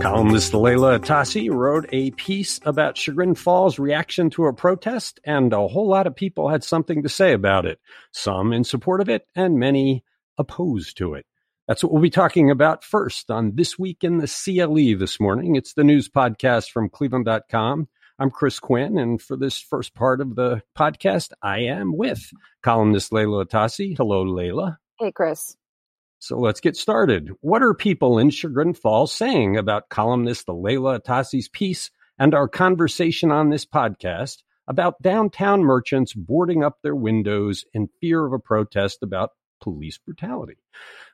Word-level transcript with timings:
Columnist 0.00 0.54
Leila 0.54 0.98
Atassi 0.98 1.50
wrote 1.52 1.84
a 1.92 2.10
piece 2.12 2.58
about 2.64 2.96
Chagrin 2.96 3.34
Falls' 3.34 3.78
reaction 3.78 4.30
to 4.30 4.46
a 4.46 4.52
protest, 4.54 5.20
and 5.24 5.52
a 5.52 5.68
whole 5.68 5.88
lot 5.88 6.06
of 6.06 6.16
people 6.16 6.48
had 6.48 6.64
something 6.64 7.02
to 7.02 7.08
say 7.10 7.34
about 7.34 7.66
it. 7.66 7.78
Some 8.10 8.54
in 8.54 8.64
support 8.64 9.02
of 9.02 9.10
it, 9.10 9.26
and 9.36 9.58
many 9.58 10.02
opposed 10.38 10.96
to 10.96 11.12
it. 11.12 11.26
That's 11.68 11.84
what 11.84 11.92
we'll 11.92 12.00
be 12.00 12.08
talking 12.08 12.50
about 12.50 12.82
first 12.82 13.30
on 13.30 13.56
This 13.56 13.78
Week 13.78 14.02
in 14.02 14.16
the 14.16 14.26
CLE 14.26 14.98
this 14.98 15.20
morning. 15.20 15.54
It's 15.54 15.74
the 15.74 15.84
news 15.84 16.08
podcast 16.08 16.70
from 16.70 16.88
Cleveland.com. 16.88 17.86
I'm 18.18 18.30
Chris 18.30 18.58
Quinn, 18.58 18.96
and 18.96 19.20
for 19.20 19.36
this 19.36 19.58
first 19.60 19.94
part 19.94 20.22
of 20.22 20.34
the 20.34 20.62
podcast, 20.76 21.32
I 21.42 21.58
am 21.60 21.94
with 21.94 22.32
columnist 22.62 23.12
Leila 23.12 23.44
Atassi. 23.44 23.98
Hello, 23.98 24.22
Leila. 24.22 24.78
Hey, 24.98 25.12
Chris. 25.12 25.56
So 26.22 26.38
let's 26.38 26.60
get 26.60 26.76
started. 26.76 27.30
What 27.40 27.62
are 27.62 27.72
people 27.72 28.18
in 28.18 28.28
Chagrin 28.28 28.74
Falls 28.74 29.10
saying 29.10 29.56
about 29.56 29.88
columnist 29.88 30.50
Leila 30.50 31.00
Atassi's 31.00 31.48
piece 31.48 31.90
and 32.18 32.34
our 32.34 32.46
conversation 32.46 33.30
on 33.30 33.48
this 33.48 33.64
podcast 33.64 34.42
about 34.68 35.00
downtown 35.00 35.62
merchants 35.62 36.12
boarding 36.12 36.62
up 36.62 36.76
their 36.82 36.94
windows 36.94 37.64
in 37.72 37.88
fear 38.02 38.26
of 38.26 38.34
a 38.34 38.38
protest 38.38 39.02
about 39.02 39.30
police 39.62 39.96
brutality? 39.96 40.58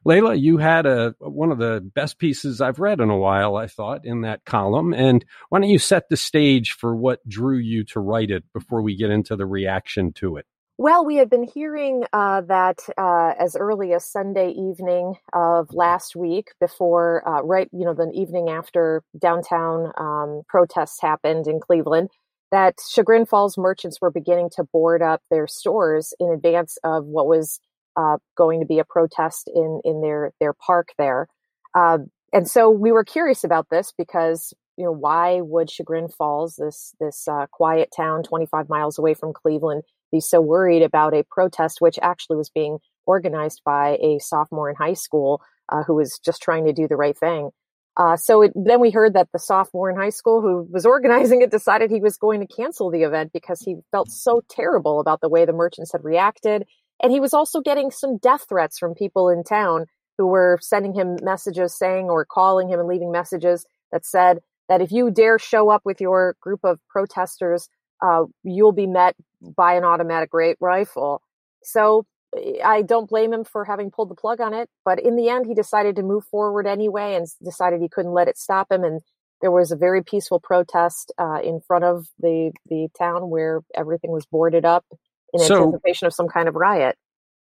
Leila, 0.05 0.35
you 0.35 0.59
had 0.59 0.87
a 0.87 1.15
one 1.21 1.53
of 1.53 1.59
the 1.59 1.89
best 1.95 2.19
pieces 2.19 2.61
I've 2.61 2.81
read 2.81 2.99
in 2.99 3.09
a 3.09 3.17
while, 3.17 3.55
I 3.55 3.69
thought, 3.69 4.05
in 4.05 4.23
that 4.23 4.45
column. 4.45 4.93
And 4.93 5.25
why 5.51 5.61
don't 5.61 5.71
you 5.71 5.79
set 5.79 6.09
the 6.09 6.17
stage 6.17 6.73
for 6.73 6.97
what 6.97 7.27
drew 7.29 7.59
you 7.59 7.85
to 7.85 8.01
write 8.01 8.33
it 8.33 8.43
before 8.53 8.83
we 8.83 8.97
get 8.97 9.11
into 9.11 9.37
the 9.37 9.47
reaction 9.47 10.13
to 10.15 10.37
it? 10.37 10.47
Well, 10.79 11.07
we 11.07 11.17
had 11.17 11.31
been 11.31 11.45
hearing 11.45 12.05
uh, 12.13 12.43
that 12.43 12.81
uh, 12.99 13.33
as 13.39 13.57
early 13.57 13.95
as 13.95 14.05
Sunday 14.05 14.51
evening 14.51 15.15
of 15.33 15.73
last 15.73 16.15
week, 16.15 16.49
before, 16.61 17.27
uh, 17.27 17.41
right, 17.43 17.69
you 17.73 17.87
know, 17.87 17.95
the 17.95 18.11
evening 18.13 18.51
after 18.51 19.03
downtown 19.19 19.93
um, 19.97 20.43
protests 20.49 21.01
happened 21.01 21.47
in 21.47 21.61
Cleveland, 21.61 22.11
that 22.51 22.75
Chagrin 22.91 23.25
Falls 23.25 23.57
merchants 23.57 24.01
were 24.03 24.11
beginning 24.11 24.51
to 24.57 24.65
board 24.65 25.01
up 25.01 25.23
their 25.31 25.47
stores 25.47 26.13
in 26.21 26.31
advance 26.31 26.77
of 26.85 27.07
what 27.07 27.27
was 27.27 27.59
uh, 27.97 28.19
going 28.37 28.61
to 28.61 28.67
be 28.67 28.79
a 28.79 28.85
protest 28.85 29.51
in 29.55 29.81
in 29.83 30.03
their 30.03 30.33
their 30.41 30.53
park 30.53 30.89
there. 30.99 31.27
Um, 31.75 32.11
and 32.35 32.47
so 32.49 32.69
we 32.69 32.93
were 32.93 33.05
curious 33.05 33.45
about 33.45 33.69
this 33.71 33.95
because 33.97 34.53
you 34.77 34.85
know 34.85 34.93
why 34.93 35.41
would 35.41 35.71
Chagrin 35.71 36.09
Falls, 36.09 36.57
this 36.57 36.95
this 37.01 37.27
uh, 37.27 37.47
quiet 37.51 37.89
town 37.97 38.23
25 38.23 38.69
miles 38.69 38.99
away 38.99 39.15
from 39.15 39.33
Cleveland, 39.33 39.83
be 40.13 40.21
so 40.21 40.41
worried 40.41 40.83
about 40.83 41.15
a 41.15 41.25
protest 41.31 41.81
which 41.81 41.99
actually 42.03 42.37
was 42.37 42.51
being 42.51 42.79
organized 43.07 43.63
by 43.65 43.99
a 44.03 44.19
sophomore 44.19 44.69
in 44.71 44.77
high 44.77 44.95
school 44.95 45.43
uh, 45.69 45.83
who 45.83 45.95
was 45.95 46.19
just 46.25 46.43
trying 46.43 46.67
to 46.67 46.73
do 46.73 46.89
the 46.89 46.97
right 46.97 47.17
thing. 47.17 47.51
Uh, 47.97 48.17
so 48.17 48.43
it, 48.43 48.53
then 48.55 48.81
we 48.81 48.91
heard 48.91 49.15
that 49.15 49.29
the 49.33 49.39
sophomore 49.39 49.89
in 49.89 49.97
high 49.97 50.11
school 50.11 50.43
who 50.43 50.69
was 50.71 50.85
organizing 50.95 51.43
it 51.43 51.51
decided 51.51 51.91
he 51.91 52.01
was 52.01 52.17
going 52.17 52.41
to 52.41 52.47
cancel 52.47 52.91
the 52.91 53.03
event 53.03 53.33
because 53.33 53.61
he 53.61 53.77
felt 53.91 54.11
so 54.11 54.43
terrible 54.49 55.01
about 55.01 55.21
the 55.21 55.29
way 55.29 55.45
the 55.45 55.53
merchants 55.53 55.93
had 55.93 56.05
reacted. 56.05 56.65
And 57.03 57.13
he 57.13 57.21
was 57.21 57.35
also 57.35 57.61
getting 57.61 57.91
some 57.91 58.19
death 58.19 58.47
threats 58.49 58.79
from 58.79 58.95
people 58.95 59.29
in 59.29 59.45
town 59.45 59.87
who 60.19 60.27
were 60.27 60.59
sending 60.63 60.95
him 60.95 61.19
messages 61.23 61.77
saying 61.77 62.09
or 62.09 62.25
calling 62.25 62.69
him 62.69 62.81
and 62.81 62.89
leaving 62.89 63.13
messages 63.13 63.67
that 63.93 64.05
said 64.05 64.39
that 64.69 64.81
if 64.81 64.91
you 64.91 65.11
dare 65.11 65.39
show 65.39 65.71
up 65.71 65.83
with 65.85 66.01
your 66.01 66.37
group 66.41 66.61
of 66.65 66.81
protesters, 66.89 67.69
uh, 68.03 68.25
you'll 68.43 68.73
be 68.73 68.87
met 68.87 69.15
by 69.55 69.75
an 69.75 69.85
automatic 69.85 70.31
rifle. 70.61 71.23
So 71.63 72.07
eh, 72.37 72.61
I 72.65 72.83
don't 72.83 73.09
blame 73.09 73.33
him 73.33 73.45
for 73.45 73.65
having 73.65 73.91
pulled 73.91 74.11
the 74.11 74.15
plug 74.15 74.41
on 74.41 74.55
it. 74.55 74.69
But 74.85 75.01
in 75.01 75.17
the 75.17 75.29
end, 75.29 75.47
he 75.47 75.55
decided 75.55 75.97
to 75.97 76.03
move 76.03 76.25
forward 76.25 76.67
anyway 76.67 77.15
and 77.15 77.27
decided 77.45 77.81
he 77.81 77.89
couldn't 77.89 78.13
let 78.13 78.29
it 78.29 78.39
stop 78.39 78.71
him. 78.71 78.85
And 78.85 79.01
there 79.41 79.51
was 79.51 79.71
a 79.71 79.77
very 79.77 80.03
peaceful 80.03 80.41
protest 80.41 81.13
uh, 81.19 81.41
in 81.43 81.61
front 81.61 81.85
of 81.85 82.07
the 82.19 82.53
the 82.69 82.89
town 82.99 83.31
where 83.31 83.61
everything 83.75 84.11
was 84.11 84.27
boarded 84.27 84.65
up 84.65 84.85
in 85.33 85.41
so, 85.41 85.65
anticipation 85.65 86.07
of 86.07 86.15
some 86.15 86.29
kind 86.29 86.49
of 86.49 86.55
riot. 86.55 86.97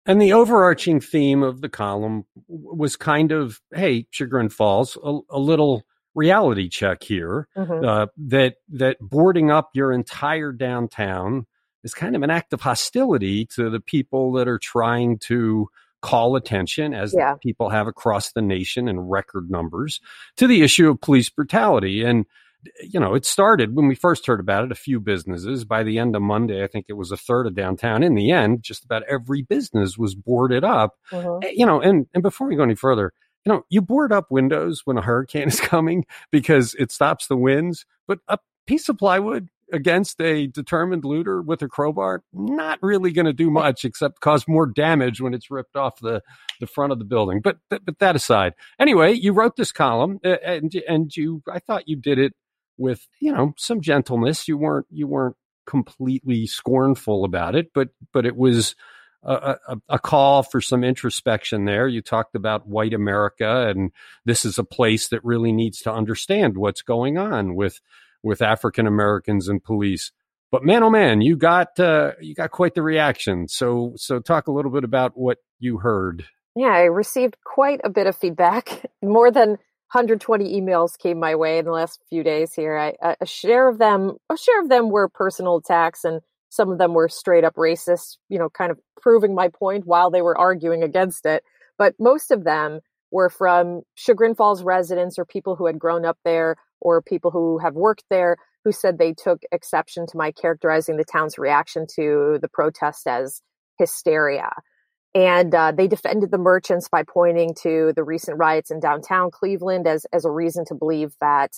And 0.06 0.22
the 0.22 0.34
overarching 0.34 1.00
theme 1.00 1.44
of 1.44 1.62
the 1.62 1.69
column 1.69 2.25
was 2.47 2.97
kind 2.97 3.31
of, 3.31 3.62
hey, 3.74 4.06
Chagrin 4.12 4.50
Falls, 4.50 4.97
a, 5.02 5.19
a 5.30 5.40
little 5.40 5.84
reality 6.16 6.69
check 6.69 7.03
here 7.03 7.47
mm-hmm. 7.58 7.86
uh, 7.86 8.08
that 8.18 8.56
that 8.69 8.97
boarding 9.00 9.50
up 9.50 9.69
your 9.74 9.92
entire 9.92 10.52
downtown 10.52 11.46
is 11.84 11.94
kind 11.94 12.16
of 12.16 12.24
an 12.24 12.30
act 12.30 12.54
of 12.54 12.62
hostility 12.62 13.46
to 13.46 13.70
the 13.70 13.80
people 13.80 14.32
that 14.34 14.48
are 14.48 14.60
trying 14.60 15.18
to 15.20 15.68
call 16.02 16.36
attention 16.36 16.94
as 16.94 17.14
yeah. 17.18 17.36
people 17.42 17.70
have 17.70 17.88
across 17.88 18.34
the 18.34 18.42
nation 18.42 18.88
in 18.88 19.00
record 19.00 19.50
numbers 19.50 20.02
to 20.36 20.48
the 20.48 20.62
issue 20.62 20.90
of 20.90 21.00
police 21.00 21.30
brutality 21.30 22.04
and 22.04 22.26
you 22.82 23.00
know 23.00 23.14
it 23.16 23.26
started 23.26 23.74
when 23.74 23.88
we 23.88 23.96
first 23.96 24.28
heard 24.28 24.42
about 24.42 24.66
it 24.66 24.72
a 24.72 24.76
few 24.76 25.00
businesses 25.00 25.64
by 25.64 25.82
the 25.82 25.98
end 25.98 26.14
of 26.14 26.22
monday 26.22 26.62
i 26.62 26.68
think 26.68 26.86
it 26.90 26.94
was 26.94 27.10
a 27.10 27.16
third 27.16 27.48
of 27.48 27.56
downtown 27.56 28.04
in 28.04 28.16
the 28.16 28.32
end 28.32 28.62
just 28.62 28.84
about 28.84 29.04
every 29.10 29.42
business 29.44 29.98
was 29.98 30.14
boarded 30.14 30.66
up 30.66 30.96
mm-hmm. 31.10 31.48
you 31.54 31.66
know 31.66 31.80
and 31.80 32.06
and 32.14 32.22
before 32.22 32.50
we 32.50 32.56
go 32.58 32.64
any 32.64 32.76
further 32.76 33.14
you 33.46 33.52
know, 33.52 33.66
you 33.70 33.82
board 33.82 34.12
up 34.12 34.28
windows 34.30 34.82
when 34.86 34.98
a 34.98 35.02
hurricane 35.02 35.48
is 35.48 35.60
coming 35.60 36.06
because 36.32 36.76
it 36.76 36.92
stops 36.92 37.28
the 37.28 37.38
winds, 37.38 37.86
but 38.08 38.20
a 38.28 38.38
piece 38.68 38.90
of 38.90 38.98
plywood 38.98 39.50
against 39.72 40.19
a 40.22 40.47
determined 40.47 41.06
looter 41.06 41.41
with 41.41 41.62
a 41.62 41.68
crowbar, 41.68 42.24
not 42.34 42.79
really 42.81 43.12
going 43.12 43.25
to 43.25 43.34
do 43.34 43.50
much 43.50 43.85
except 43.85 44.19
cause 44.19 44.47
more 44.47 44.66
damage 44.66 45.22
when 45.22 45.34
it's 45.34 45.50
ripped 45.50 45.75
off 45.75 46.00
the, 46.00 46.22
the 46.59 46.68
front 46.68 46.91
of 46.91 47.00
the 47.00 47.06
building. 47.06 47.41
But, 47.41 47.57
but 47.69 48.00
that 48.00 48.16
aside, 48.16 48.53
anyway, 48.79 49.13
you 49.13 49.34
wrote 49.34 49.56
this 49.56 49.72
column 49.72 50.19
and, 50.24 50.74
and 50.88 51.16
you, 51.16 51.41
I 51.51 51.59
thought 51.59 51.88
you 51.88 51.96
did 51.96 52.19
it 52.19 52.34
with, 52.78 53.07
you 53.19 53.31
know, 53.31 53.53
some 53.57 53.81
gentleness. 53.81 54.47
You 54.47 54.57
weren't, 54.57 54.88
you 54.90 55.07
weren't 55.07 55.38
completely 55.66 56.45
scornful 56.45 57.24
about 57.24 57.56
it, 57.56 57.72
but, 57.74 57.90
but 58.12 58.25
it 58.25 58.35
was, 58.35 58.75
a, 59.25 59.56
a, 59.68 59.78
a, 59.90 60.00
call 60.00 60.44
for 60.44 60.59
some 60.59 60.84
introspection 60.84 61.66
there. 61.66 61.88
You 61.88 62.01
talked 62.01 62.35
about 62.35 62.68
white 62.68 62.94
America, 62.94 63.69
and 63.69 63.91
this 64.25 64.44
is 64.44 64.59
a 64.59 64.66
place 64.66 65.07
that 65.09 65.24
really 65.24 65.53
needs 65.53 65.80
to 65.84 65.94
understand 65.94 66.57
what's 66.57 66.81
going 66.81 67.18
on 67.18 67.56
with 67.56 67.80
with 68.24 68.42
African 68.42 68.88
Americans 68.88 69.48
and 69.48 69.64
police. 69.64 70.12
But 70.52 70.64
man, 70.64 70.84
oh 70.84 70.90
man, 70.90 71.22
you 71.22 71.36
got 71.36 71.80
uh, 71.80 72.12
you 72.22 72.36
got 72.36 72.52
quite 72.52 72.76
the 72.76 72.82
reaction. 72.82 73.48
So 73.48 73.94
so 73.96 74.20
talk 74.20 74.48
a 74.48 74.52
little 74.52 74.72
bit 74.72 74.84
about 74.84 75.14
what 75.16 75.40
you 75.60 75.80
heard. 75.80 76.26
Yeah, 76.56 76.68
I 76.68 76.84
received 76.84 77.38
quite 77.44 77.82
a 77.84 77.90
bit 77.90 78.08
of 78.08 78.16
feedback. 78.16 78.86
More 79.04 79.32
than 79.32 79.58
120 79.94 80.60
emails 80.60 80.98
came 80.98 81.20
my 81.20 81.36
way 81.36 81.58
in 81.58 81.66
the 81.66 81.72
last 81.72 82.00
few 82.10 82.24
days 82.24 82.54
here. 82.54 82.78
I, 82.78 83.16
a 83.20 83.26
share 83.26 83.68
of 83.68 83.78
them, 83.78 84.18
a 84.32 84.38
share 84.38 84.62
of 84.62 84.70
them 84.70 84.90
were 84.90 85.08
personal 85.08 85.58
attacks 85.58 86.04
and 86.04 86.22
some 86.50 86.72
of 86.72 86.78
them 86.78 86.94
were 86.94 87.10
straight 87.10 87.44
up 87.44 87.56
racist, 87.56 88.18
you 88.30 88.38
know, 88.38 88.50
kind 88.50 88.72
of 88.72 88.80
proving 89.02 89.34
my 89.34 89.50
point 89.50 89.86
while 89.86 90.12
they 90.12 90.22
were 90.22 90.38
arguing 90.38 90.84
against 90.84 91.26
it. 91.26 91.44
But 91.78 91.96
most 92.00 92.30
of 92.30 92.44
them 92.44 92.80
were 93.12 93.30
from 93.30 93.82
Chagrin 93.96 94.36
Falls 94.36 94.64
residents 94.64 95.18
or 95.18 95.26
people 95.26 95.56
who 95.56 95.66
had 95.66 95.80
grown 95.80 96.06
up 96.06 96.18
there 96.24 96.56
or 96.84 97.02
people 97.02 97.32
who 97.32 97.58
have 97.58 97.74
worked 97.74 98.04
there 98.10 98.38
who 98.64 98.72
said 98.72 98.98
they 98.98 99.14
took 99.14 99.42
exception 99.52 100.06
to 100.08 100.18
my 100.18 100.32
characterizing 100.32 100.98
the 100.98 101.04
town's 101.04 101.38
reaction 101.38 101.86
to 101.96 102.38
the 102.42 102.48
protest 102.48 103.08
as 103.08 103.42
hysteria. 103.80 104.52
And 105.16 105.54
uh, 105.54 105.72
they 105.72 105.88
defended 105.88 106.32
the 106.32 106.38
merchants 106.38 106.90
by 106.90 107.04
pointing 107.04 107.56
to 107.62 107.94
the 107.96 108.04
recent 108.04 108.38
riots 108.38 108.72
in 108.72 108.80
downtown 108.80 109.32
Cleveland 109.32 109.88
as, 109.88 110.06
as 110.12 110.26
a 110.26 110.32
reason 110.32 110.66
to 110.66 110.76
believe 110.76 111.14
that 111.22 111.52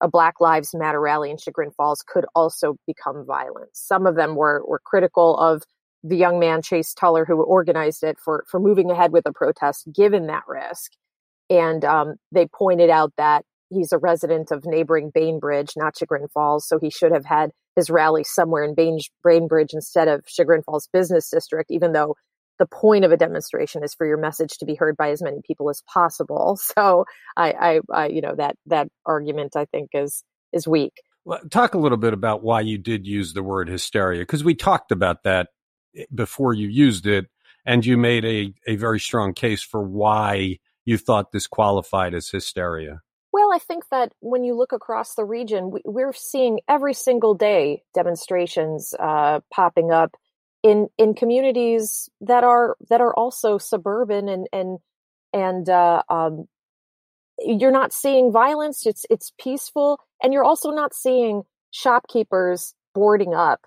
a 0.00 0.08
Black 0.08 0.40
Lives 0.40 0.74
Matter 0.74 1.00
rally 1.00 1.30
in 1.30 1.38
Chagrin 1.38 1.70
Falls 1.70 2.02
could 2.06 2.24
also 2.34 2.76
become 2.86 3.24
violent. 3.26 3.70
Some 3.72 4.06
of 4.06 4.16
them 4.16 4.36
were, 4.36 4.62
were 4.66 4.80
critical 4.84 5.36
of 5.36 5.62
the 6.02 6.16
young 6.16 6.38
man, 6.38 6.62
Chase 6.62 6.94
Tuller, 6.94 7.24
who 7.24 7.42
organized 7.42 8.02
it 8.02 8.18
for, 8.18 8.44
for 8.48 8.60
moving 8.60 8.90
ahead 8.90 9.12
with 9.12 9.26
a 9.26 9.32
protest 9.32 9.88
given 9.94 10.26
that 10.26 10.42
risk. 10.46 10.92
And 11.50 11.84
um, 11.84 12.16
they 12.32 12.46
pointed 12.46 12.90
out 12.90 13.12
that 13.16 13.44
he's 13.74 13.92
a 13.92 13.98
resident 13.98 14.50
of 14.50 14.64
neighboring 14.64 15.10
Bainbridge, 15.12 15.72
not 15.76 15.96
Chagrin 15.96 16.28
Falls, 16.28 16.66
so 16.66 16.78
he 16.78 16.90
should 16.90 17.12
have 17.12 17.24
had 17.24 17.50
his 17.76 17.90
rally 17.90 18.24
somewhere 18.24 18.64
in 18.64 18.74
Bain, 18.74 18.98
Bainbridge 19.24 19.72
instead 19.72 20.08
of 20.08 20.22
Chagrin 20.26 20.62
Falls 20.62 20.88
Business 20.92 21.28
District, 21.30 21.70
even 21.70 21.92
though 21.92 22.16
the 22.58 22.66
point 22.66 23.04
of 23.04 23.12
a 23.12 23.16
demonstration 23.16 23.82
is 23.82 23.94
for 23.94 24.06
your 24.06 24.16
message 24.16 24.58
to 24.58 24.64
be 24.64 24.74
heard 24.74 24.96
by 24.96 25.10
as 25.10 25.22
many 25.22 25.40
people 25.44 25.70
as 25.70 25.82
possible. 25.92 26.58
So 26.74 27.04
I, 27.36 27.52
I, 27.52 27.80
I 27.92 28.06
you 28.06 28.20
know, 28.20 28.34
that 28.36 28.56
that 28.66 28.88
argument 29.06 29.56
I 29.56 29.64
think 29.66 29.90
is 29.92 30.24
is 30.52 30.66
weak. 30.66 30.92
Well, 31.24 31.40
talk 31.50 31.74
a 31.74 31.78
little 31.78 31.98
bit 31.98 32.12
about 32.12 32.42
why 32.42 32.60
you 32.60 32.78
did 32.78 33.06
use 33.06 33.32
the 33.32 33.42
word 33.42 33.68
hysteria, 33.68 34.22
because 34.22 34.44
we 34.44 34.54
talked 34.54 34.92
about 34.92 35.22
that 35.24 35.48
eh, 35.96 36.04
before 36.14 36.52
you 36.52 36.68
used 36.68 37.06
it, 37.06 37.26
and 37.64 37.84
you 37.84 37.96
made 37.96 38.24
a, 38.24 38.52
a 38.66 38.76
very 38.76 39.00
strong 39.00 39.34
case 39.34 39.62
for 39.62 39.82
why 39.82 40.58
you 40.84 40.98
thought 40.98 41.32
this 41.32 41.46
qualified 41.46 42.14
as 42.14 42.28
hysteria. 42.28 43.00
Well, 43.34 43.52
I 43.52 43.58
think 43.58 43.88
that 43.90 44.12
when 44.20 44.44
you 44.44 44.54
look 44.54 44.72
across 44.72 45.16
the 45.16 45.24
region, 45.24 45.72
we, 45.72 46.04
are 46.04 46.12
seeing 46.12 46.60
every 46.68 46.94
single 46.94 47.34
day 47.34 47.82
demonstrations 47.92 48.94
uh, 49.00 49.40
popping 49.52 49.90
up 49.90 50.14
in 50.62 50.86
in 50.98 51.14
communities 51.14 52.08
that 52.20 52.44
are 52.44 52.76
that 52.90 53.00
are 53.00 53.12
also 53.12 53.58
suburban 53.58 54.28
and 54.28 54.46
and 54.52 54.78
and 55.32 55.68
uh, 55.68 56.04
um, 56.08 56.46
you're 57.40 57.72
not 57.72 57.92
seeing 57.92 58.30
violence. 58.30 58.86
It's 58.86 59.04
it's 59.10 59.32
peaceful, 59.36 59.98
and 60.22 60.32
you're 60.32 60.44
also 60.44 60.70
not 60.70 60.94
seeing 60.94 61.42
shopkeepers 61.72 62.72
boarding 62.94 63.34
up. 63.34 63.66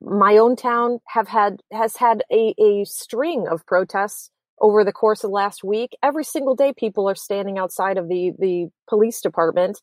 My 0.00 0.36
own 0.36 0.54
town 0.54 1.00
have 1.08 1.26
had 1.26 1.60
has 1.72 1.96
had 1.96 2.22
a, 2.30 2.54
a 2.56 2.84
string 2.84 3.48
of 3.50 3.66
protests 3.66 4.30
over 4.60 4.84
the 4.84 4.92
course 4.92 5.24
of 5.24 5.30
the 5.30 5.34
last 5.34 5.64
week. 5.64 5.96
Every 6.02 6.24
single 6.24 6.54
day, 6.54 6.72
people 6.76 7.08
are 7.08 7.14
standing 7.14 7.58
outside 7.58 7.98
of 7.98 8.08
the 8.08 8.32
the 8.38 8.68
police 8.88 9.20
department, 9.20 9.80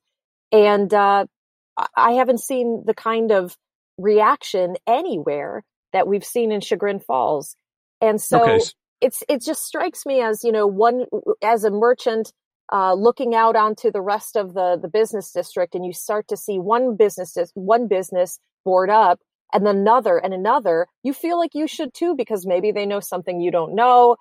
and 0.52 0.94
uh, 0.94 1.26
I 1.96 2.12
haven't 2.14 2.40
seen 2.40 2.84
the 2.86 2.94
kind 2.94 3.32
of 3.32 3.56
reaction 3.98 4.76
anywhere 4.88 5.64
that 5.94 6.08
we've 6.08 6.26
seen 6.26 6.52
in 6.52 6.62
Chagrin 6.62 7.00
Falls. 7.00 7.56
And 8.02 8.22
so 8.22 8.44
okay. 8.44 8.60
it's 9.02 9.24
it 9.30 9.42
just 9.42 9.66
strikes 9.66 10.06
me 10.06 10.22
as 10.22 10.44
you 10.44 10.52
know 10.52 10.68
one 10.68 11.06
as 11.42 11.64
a 11.64 11.72
merchant 11.72 12.32
uh, 12.72 12.94
looking 12.94 13.36
out 13.36 13.56
onto 13.56 13.92
the 13.92 14.02
rest 14.02 14.36
of 14.36 14.54
the 14.54 14.78
the 14.82 14.90
business 14.90 15.32
district, 15.32 15.76
and 15.76 15.86
you 15.86 15.94
start 15.94 16.28
to 16.28 16.38
see 16.38 16.60
one 16.60 16.96
business 16.96 17.36
one 17.54 17.88
business 17.88 18.40
board 18.64 18.90
up, 18.90 19.20
and 19.54 19.68
another 19.68 20.18
and 20.18 20.34
another. 20.34 20.88
You 21.04 21.14
feel 21.14 21.40
like 21.40 21.52
you 21.54 21.68
should 21.68 21.94
too 21.94 22.16
because 22.16 22.46
maybe 22.46 22.72
they 22.72 22.86
know 22.86 23.00
something 23.00 23.40
you 23.40 23.52
don't 23.52 23.76
know, 23.76 24.18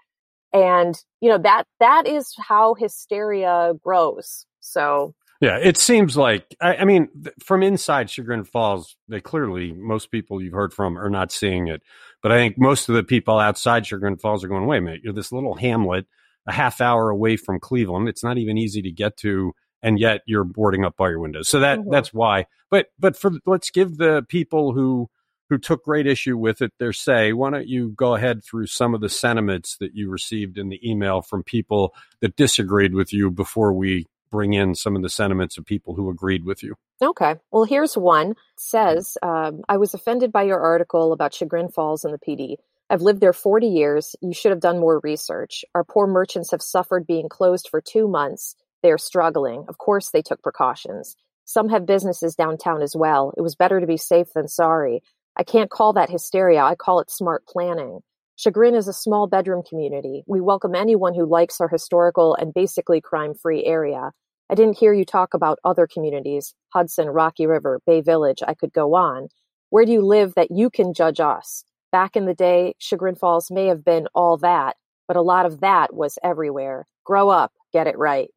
and 0.55 0.95
you 1.21 1.29
know 1.29 1.39
that 1.39 1.65
that 1.81 2.07
is 2.07 2.35
how 2.39 2.75
hysteria 2.75 3.75
grows. 3.83 4.47
So 4.61 5.15
yeah, 5.41 5.59
it 5.61 5.77
seems 5.77 6.17
like 6.17 6.57
I, 6.63 6.77
I, 6.77 6.85
mean, 6.85 7.09
from 7.45 7.63
inside 7.63 8.09
Chagrin 8.09 8.45
Falls, 8.45 8.97
they 9.09 9.21
clearly 9.21 9.73
most 9.73 10.11
people 10.11 10.41
you've 10.41 10.55
heard 10.55 10.73
from 10.73 10.97
are 10.97 11.11
not 11.11 11.33
seeing 11.33 11.67
it, 11.67 11.83
but 12.23 12.33
I 12.33 12.37
think 12.37 12.57
most 12.57 12.89
of 12.89 12.95
the 12.95 13.03
people 13.03 13.39
outside 13.39 13.87
Chagrin 13.87 14.17
Falls 14.17 14.45
are 14.45 14.49
going, 14.49 14.67
"Wait 14.67 14.79
a 14.79 14.81
minute, 14.81 15.01
you're 15.03 15.13
this 15.13 15.33
little 15.33 15.57
hamlet, 15.57 16.07
a 16.47 16.53
half 16.53 16.81
hour 16.81 17.11
away 17.11 17.37
from 17.37 17.61
Cleveland. 17.61 18.09
It's 18.09 18.25
not 18.25 18.39
even 18.39 18.57
easy 18.57 18.81
to 18.83 18.91
get 18.93 19.17
to, 19.19 19.53
and 19.83 19.99
yet 19.99 20.23
you're 20.25 20.45
boarding 20.45 20.85
up 20.85 20.95
all 20.99 21.11
your 21.11 21.19
windows." 21.19 21.49
So 21.49 21.59
that 21.61 21.81
mm-hmm. 21.81 21.91
that's 21.91 22.15
why. 22.15 22.47
But 22.71 22.87
but 22.99 23.17
for 23.17 23.33
let's 23.45 23.71
give 23.71 23.99
the 23.99 24.25
people 24.29 24.73
who 24.73 25.11
who 25.51 25.59
took 25.59 25.85
great 25.85 26.07
issue 26.07 26.37
with 26.37 26.63
it 26.63 26.73
their 26.79 26.93
say. 26.93 27.33
Why 27.33 27.51
don't 27.51 27.69
you 27.69 27.91
go 27.91 28.15
ahead 28.15 28.43
through 28.45 28.67
some 28.67 28.95
of 28.95 29.01
the 29.01 29.09
sentiments 29.09 29.77
that 29.79 29.95
you 29.95 30.11
received 30.11 30.59
in 30.59 30.69
the 30.69 30.89
email 30.89 31.23
from 31.23 31.43
people 31.43 31.95
that 32.21 32.37
disagreed 32.37 32.95
with 32.95 33.13
you 33.13 33.31
before 33.31 33.73
we 33.73 34.07
bring 34.31 34.55
in 34.55 34.75
some 34.75 34.97
of 34.97 35.03
the 35.03 35.09
sentiments 35.09 35.59
of 35.59 35.65
people 35.65 35.95
who 35.95 36.11
agreed 36.11 36.45
with 36.45 36.63
you. 36.63 36.75
Okay. 37.01 37.37
Well, 37.53 37.65
here's 37.65 37.97
one. 37.97 38.31
It 38.31 38.37
says, 38.57 39.17
um, 39.23 39.63
I 39.69 39.77
was 39.77 39.95
offended 39.95 40.33
by 40.33 40.43
your 40.43 40.61
article 40.61 41.13
about 41.13 41.35
Chagrin 41.35 41.69
Falls 41.69 42.05
and 42.05 42.13
the 42.13 42.19
PD. 42.19 42.57
I've 42.91 43.03
lived 43.03 43.21
there 43.21 43.33
40 43.33 43.67
years. 43.67 44.17
You 44.21 44.35
should 44.35 44.51
have 44.51 44.61
done 44.61 44.81
more 44.81 45.01
research. 45.05 45.65
Our 45.75 45.85
poor 45.85 46.07
merchants 46.07 46.51
have 46.51 46.63
suffered 46.63 47.07
being 47.07 47.29
closed 47.29 47.69
for 47.71 47.81
two 47.81 48.09
months. 48.09 48.57
They 48.83 48.91
are 48.91 48.99
struggling. 48.99 49.65
Of 49.69 49.79
course, 49.79 50.11
they 50.11 50.21
took 50.23 50.43
precautions. 50.43 51.17
Some 51.45 51.69
have 51.69 51.87
businesses 51.87 52.35
downtown 52.35 52.83
as 52.83 52.97
well. 52.97 53.33
It 53.37 53.43
was 53.43 53.55
better 53.55 53.81
to 53.81 53.87
be 53.87 53.97
safe 53.97 54.33
than 54.35 54.49
sorry. 54.49 55.03
I 55.37 55.43
can't 55.43 55.71
call 55.71 55.93
that 55.95 56.11
hysteria. 56.11 56.63
I 56.63 56.75
call 56.75 57.01
it 57.01 57.11
smart 57.11 57.45
planning. 57.47 58.01
Chagrin 58.37 58.75
is 58.75 58.89
a 58.89 58.93
small 58.93 59.27
bedroom 59.27 59.63
community. 59.69 60.23
We 60.27 60.41
welcome 60.41 60.75
anyone 60.75 61.15
who 61.15 61.27
likes 61.27 61.61
our 61.61 61.69
historical 61.69 62.35
and 62.35 62.55
basically 62.55 63.01
crime 63.01 63.35
free 63.35 63.65
area. 63.65 64.13
I 64.51 64.55
didn't 64.55 64.79
hear 64.79 64.93
you 64.93 65.05
talk 65.05 65.35
about 65.35 65.59
other 65.65 65.87
communities 65.87 66.55
Hudson, 66.73 67.09
Rocky 67.09 67.47
River, 67.47 67.81
Bay 67.87 68.01
Village. 68.01 68.43
I 68.47 68.55
could 68.55 68.73
go 68.73 68.95
on. 68.95 69.29
Where 69.71 69.85
do 69.85 69.93
you 69.93 70.03
live 70.03 70.35
that 70.35 70.51
you 70.51 70.71
can 70.71 70.95
judge 70.95 71.21
us? 71.21 71.65
Back 71.91 72.17
in 72.17 72.27
the 72.27 72.35
day, 72.35 72.75
Chagrin 72.79 73.17
Falls 73.17 73.51
may 73.51 73.67
have 73.67 73.85
been 73.85 74.09
all 74.15 74.37
that, 74.39 74.77
but 75.09 75.17
a 75.17 75.23
lot 75.23 75.47
of 75.47 75.61
that 75.61 75.95
was 75.95 76.19
everywhere. 76.23 76.87
Grow 77.05 77.29
up, 77.29 77.53
get 77.73 77.87
it 77.87 77.99
right. 77.99 78.31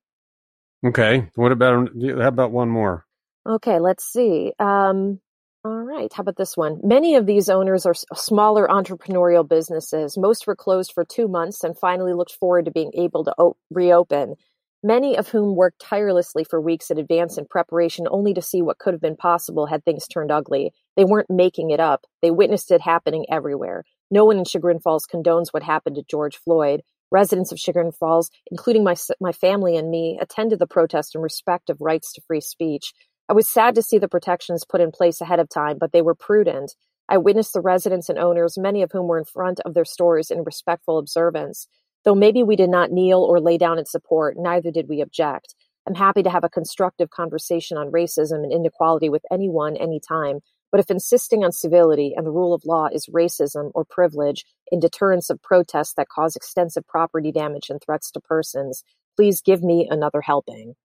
Okay. 0.86 1.28
What 1.36 1.52
about 1.52 1.90
how 1.96 2.28
about 2.28 2.52
one 2.52 2.70
more? 2.70 3.06
Okay, 3.48 3.80
let's 3.80 4.04
see. 4.04 4.54
Um, 4.60 5.20
all 5.66 5.84
right. 5.84 6.12
How 6.14 6.22
about 6.22 6.38
this 6.38 6.56
one? 6.56 6.80
Many 6.84 7.16
of 7.16 7.26
these 7.26 7.50
owners 7.50 7.86
are 7.86 7.94
smaller 8.16 8.68
entrepreneurial 8.68 9.48
businesses. 9.48 10.18
Most 10.18 10.48
were 10.48 10.56
closed 10.56 10.94
for 10.94 11.04
two 11.04 11.28
months 11.28 11.64
and 11.64 11.78
finally 11.78 12.14
looked 12.14 12.38
forward 12.40 12.66
to 12.66 12.72
being 12.72 12.92
able 12.96 13.26
to 13.26 13.34
o- 13.38 13.58
reopen 13.70 14.36
many 14.84 15.18
of 15.18 15.28
whom 15.30 15.56
worked 15.56 15.82
tirelessly 15.82 16.44
for 16.44 16.62
weeks 16.62 16.92
in 16.92 16.98
advance 16.98 17.38
in 17.38 17.46
preparation 17.46 18.08
only 18.10 18.34
to 18.34 18.42
see 18.42 18.62
what 18.62 18.78
could 18.78 18.94
have 18.94 19.02
been 19.02 19.16
possible 19.16 19.66
had 19.66 19.84
things 19.84 20.08
turned 20.08 20.32
ugly. 20.32 20.72
They 20.96 21.06
weren't 21.06 21.30
making 21.30 21.72
it 21.72 21.80
up, 21.80 22.06
they 22.22 22.32
witnessed 22.32 22.72
it 22.72 22.82
happening 22.82 23.26
everywhere. 23.30 23.84
No 24.10 24.26
one 24.26 24.38
in 24.38 24.46
Chagrin 24.46 24.80
Falls 24.80 25.06
condones 25.06 25.48
what 25.52 25.64
happened 25.64 25.96
to 25.98 26.04
George 26.10 26.38
Floyd. 26.38 26.82
Residents 27.10 27.54
of 27.54 27.60
Chagrin 27.60 27.92
Falls, 27.92 28.30
including 28.52 28.84
my, 28.84 28.96
my 29.22 29.32
family 29.32 29.78
and 29.78 29.90
me, 29.90 30.18
attended 30.22 30.60
the 30.60 30.68
protest 30.68 31.16
in 31.16 31.22
respect 31.22 31.70
of 31.70 31.80
rights 31.80 32.12
to 32.14 32.22
free 32.28 32.42
speech. 32.42 32.94
I 33.30 33.34
was 33.34 33.48
sad 33.48 33.76
to 33.76 33.82
see 33.82 33.98
the 33.98 34.08
protections 34.08 34.64
put 34.64 34.82
in 34.82 34.92
place 34.92 35.20
ahead 35.20 35.40
of 35.40 35.50
time, 35.50 35.78
but 35.78 35.92
they 35.92 36.02
were 36.02 36.16
prudent. 36.16 36.76
I 37.10 37.18
witnessed 37.18 37.54
the 37.54 37.62
residents 37.62 38.10
and 38.10 38.18
owners, 38.18 38.58
many 38.58 38.82
of 38.82 38.92
whom 38.92 39.08
were 39.08 39.18
in 39.18 39.26
front 39.26 39.60
of 39.62 39.74
their 39.74 39.86
stores 39.86 40.32
in 40.32 40.44
respectful 40.44 40.98
observance. 40.98 41.68
Though 42.06 42.16
maybe 42.16 42.44
we 42.44 42.56
did 42.56 42.70
not 42.70 42.92
kneel 42.92 43.20
or 43.20 43.42
lay 43.42 43.58
down 43.58 43.80
in 43.80 43.86
support, 43.86 44.38
neither 44.38 44.72
did 44.72 44.88
we 44.88 45.02
object. 45.02 45.56
I'm 45.88 45.96
happy 45.96 46.24
to 46.24 46.30
have 46.30 46.44
a 46.44 46.50
constructive 46.50 47.10
conversation 47.10 47.78
on 47.78 47.92
racism 47.92 48.44
and 48.44 48.52
inequality 48.52 49.10
with 49.10 49.24
anyone, 49.32 49.78
anytime. 49.78 50.40
But 50.72 50.82
if 50.82 50.92
insisting 50.92 51.44
on 51.44 51.54
civility 51.54 52.14
and 52.16 52.26
the 52.26 52.32
rule 52.32 52.54
of 52.54 52.66
law 52.66 52.88
is 52.92 53.08
racism 53.08 53.72
or 53.74 53.86
privilege 53.86 54.46
in 54.70 54.82
deterrence 54.82 55.30
of 55.30 55.42
protests 55.42 55.94
that 55.94 56.10
cause 56.10 56.36
extensive 56.36 56.86
property 56.88 57.32
damage 57.32 57.70
and 57.70 57.82
threats 57.82 58.12
to 58.12 58.20
persons, 58.20 58.84
please 59.16 59.42
give 59.42 59.64
me 59.64 59.88
another 59.90 60.22
helping. 60.22 60.76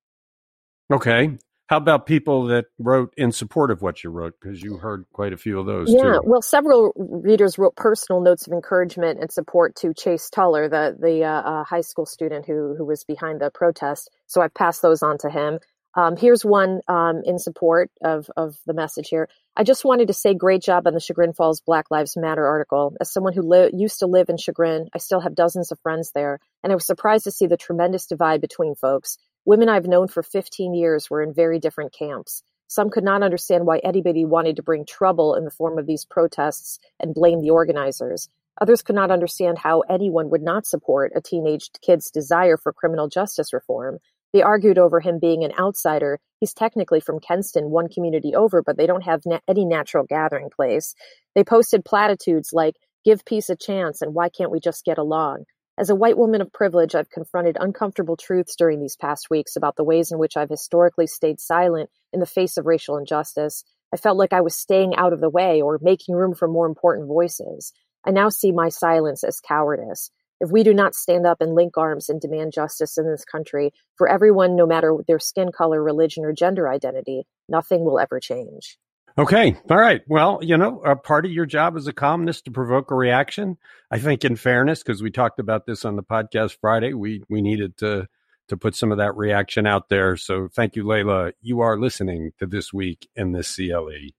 Okay. 0.93 1.37
How 1.73 1.79
about 1.79 2.05
people 2.05 2.49
that 2.49 2.67
wrote 2.79 3.15
in 3.17 3.33
support 3.33 3.71
of 3.71 3.81
what 3.81 4.05
you 4.05 4.11
wrote? 4.11 4.35
Because 4.39 4.61
you 4.61 4.77
heard 4.77 5.07
quite 5.11 5.33
a 5.33 5.39
few 5.39 5.59
of 5.59 5.65
those. 5.65 5.91
Yeah, 5.91 6.03
too. 6.03 6.21
well, 6.23 6.43
several 6.43 6.93
readers 6.95 7.57
wrote 7.57 7.77
personal 7.77 8.21
notes 8.21 8.47
of 8.47 8.53
encouragement 8.53 9.21
and 9.21 9.33
support 9.33 9.75
to 9.77 9.95
Chase 9.95 10.29
Tuller, 10.29 10.69
the 10.69 10.95
the 11.01 11.25
uh, 11.25 11.31
uh, 11.31 11.65
high 11.65 11.81
school 11.81 12.05
student 12.05 12.45
who 12.45 12.75
who 12.77 12.85
was 12.85 13.05
behind 13.05 13.41
the 13.41 13.51
protest. 13.51 14.11
So 14.27 14.43
I've 14.43 14.53
passed 14.53 14.83
those 14.83 15.03
on 15.03 15.17
to 15.21 15.31
him. 15.31 15.61
Um, 15.95 16.19
here's 16.19 16.45
one 16.45 16.83
um, 16.89 17.23
in 17.25 17.39
support 17.39 17.91
of 18.05 18.31
of 18.37 18.55
the 18.67 18.75
message 18.75 19.09
here. 19.09 19.31
I 19.57 19.65
just 19.65 19.83
wanted 19.83 20.09
to 20.09 20.15
say, 20.15 20.35
great 20.35 20.61
job 20.61 20.87
on 20.87 20.93
the 20.93 21.01
Chagrin 21.01 21.33
Falls 21.33 21.63
Black 21.63 21.87
Lives 21.91 22.19
Matter 22.19 22.47
article. 22.47 22.95
As 23.01 23.11
someone 23.11 23.33
who 23.33 23.49
li- 23.49 23.71
used 23.73 24.01
to 24.01 24.07
live 24.07 24.29
in 24.29 24.37
Chagrin, 24.37 24.91
I 24.95 24.99
still 24.99 25.21
have 25.21 25.35
dozens 25.35 25.73
of 25.73 25.81
friends 25.81 26.13
there, 26.15 26.39
and 26.63 26.71
I 26.71 26.75
was 26.75 26.85
surprised 26.85 27.25
to 27.25 27.31
see 27.31 27.47
the 27.47 27.57
tremendous 27.57 28.05
divide 28.05 28.43
between 28.43 28.75
folks. 28.75 29.17
Women 29.45 29.69
I've 29.69 29.87
known 29.87 30.07
for 30.07 30.23
15 30.23 30.73
years 30.73 31.11
were 31.11 31.21
in 31.21 31.35
very 31.35 31.59
different 31.59 31.93
camps. 31.93 32.45
Some 32.69 32.91
could 32.91 33.03
not 33.03 33.25
understand 33.25 33.67
why 33.67 33.79
anybody 33.79 34.25
wanted 34.25 34.55
to 34.57 34.63
bring 34.63 34.87
trouble 34.87 35.35
in 35.35 35.45
the 35.45 35.51
form 35.51 35.79
of 35.79 35.87
these 35.87 36.05
protests 36.05 36.79
and 37.01 37.13
blame 37.13 37.41
the 37.41 37.51
organizers. 37.51 38.29
Others 38.61 38.83
could 38.83 38.95
not 38.95 39.11
understand 39.11 39.59
how 39.59 39.81
anyone 39.91 40.31
would 40.31 40.43
not 40.43 40.65
support 40.65 41.13
a 41.17 41.21
teenage 41.21 41.71
kid's 41.85 42.11
desire 42.11 42.57
for 42.57 42.73
criminal 42.73 43.09
justice 43.09 43.53
reform. 43.53 43.99
They 44.33 44.43
argued 44.43 44.79
over 44.79 45.01
him 45.01 45.19
being 45.19 45.43
an 45.43 45.53
outsider. 45.59 46.21
He's 46.39 46.55
technically 46.55 47.01
from 47.01 47.19
Kenston, 47.19 47.71
one 47.71 47.89
community 47.89 48.37
over, 48.37 48.63
but 48.63 48.77
they 48.77 48.87
don't 48.87 49.05
have 49.05 49.23
na- 49.27 49.41
any 49.49 49.65
natural 49.65 50.05
gathering 50.05 50.51
place. 50.55 50.95
They 51.35 51.43
posted 51.43 51.85
platitudes 51.85 52.51
like, 52.53 52.77
give 53.05 53.25
peace 53.25 53.51
a 53.51 53.57
chance 53.57 54.01
and 54.03 54.15
why 54.15 54.29
can't 54.29 54.53
we 54.53 54.61
just 54.61 54.85
get 54.85 54.99
along? 54.99 55.45
As 55.83 55.91
a 55.91 55.97
white 55.97 56.17
woman 56.17 56.41
of 56.41 56.53
privilege, 56.53 56.95
I've 56.95 57.11
confronted 57.11 57.57
uncomfortable 57.59 58.17
truths 58.17 58.55
during 58.55 58.79
these 58.79 58.95
past 58.95 59.29
weeks 59.29 59.57
about 59.57 59.75
the 59.75 59.83
ways 59.83 60.13
in 60.13 60.19
which 60.21 60.37
I've 60.37 60.49
historically 60.49 61.09
stayed 61.09 61.41
silent 61.41 61.91
in 62.13 62.21
the 62.21 62.25
face 62.25 62.57
of 62.57 62.67
racial 62.67 62.99
injustice. 62.99 63.65
I 63.93 63.97
felt 63.97 64.17
like 64.17 64.33
I 64.33 64.43
was 64.43 64.55
staying 64.55 64.95
out 64.95 65.13
of 65.13 65.21
the 65.21 65.29
way 65.29 65.61
or 65.61 65.81
making 65.83 66.15
room 66.15 66.37
for 66.37 66.47
more 66.47 66.67
important 66.67 67.09
voices. 67.09 67.73
I 68.07 68.13
now 68.13 68.29
see 68.29 68.53
my 68.53 68.69
silence 68.69 69.25
as 69.25 69.41
cowardice. 69.41 70.13
If 70.41 70.53
we 70.53 70.63
do 70.63 70.73
not 70.73 70.95
stand 70.95 71.27
up 71.27 71.41
and 71.41 71.53
link 71.53 71.77
arms 71.77 72.09
and 72.09 72.21
demand 72.21 72.53
justice 72.53 72.97
in 72.97 73.11
this 73.11 73.25
country 73.25 73.73
for 73.97 74.09
everyone, 74.09 74.55
no 74.55 74.67
matter 74.67 74.95
their 75.09 75.19
skin 75.19 75.51
color, 75.51 75.83
religion, 75.83 76.25
or 76.25 76.33
gender 76.33 76.69
identity, 76.69 77.27
nothing 77.49 77.85
will 77.85 77.99
ever 77.99 78.21
change. 78.21 78.79
Okay. 79.19 79.57
All 79.69 79.77
right. 79.77 80.01
Well, 80.09 80.39
you 80.43 80.57
know, 80.57 80.81
a 80.81 80.97
part 80.97 81.27
of 81.27 81.33
your 81.33 81.45
job 81.45 81.77
as 81.77 81.87
a 81.87 81.93
columnist 81.93 82.47
to 82.47 82.51
provoke 82.51 82.91
a 82.91 82.95
reaction. 82.95 83.59
I 83.91 83.99
think, 83.99 84.25
in 84.25 84.37
fairness, 84.37 84.83
because 84.83 85.03
we 85.03 85.11
talked 85.11 85.39
about 85.39 85.67
this 85.67 85.85
on 85.85 85.97
the 85.97 86.03
podcast 86.03 86.57
Friday, 86.61 86.95
we 86.95 87.23
we 87.29 87.43
needed 87.43 87.77
to 87.79 88.07
to 88.49 88.57
put 88.57 88.75
some 88.75 88.91
of 88.91 88.99
that 88.99 89.17
reaction 89.17 89.67
out 89.67 89.91
there. 89.91 90.17
So, 90.17 90.49
thank 90.49 90.77
you, 90.77 90.87
Leila. 90.87 91.33
You 91.43 91.61
are 91.61 91.79
listening 91.79 92.33
to 92.39 92.47
this 92.47 92.73
week 92.73 93.09
in 93.15 93.33
this 93.33 93.55
CLE. 93.55 94.13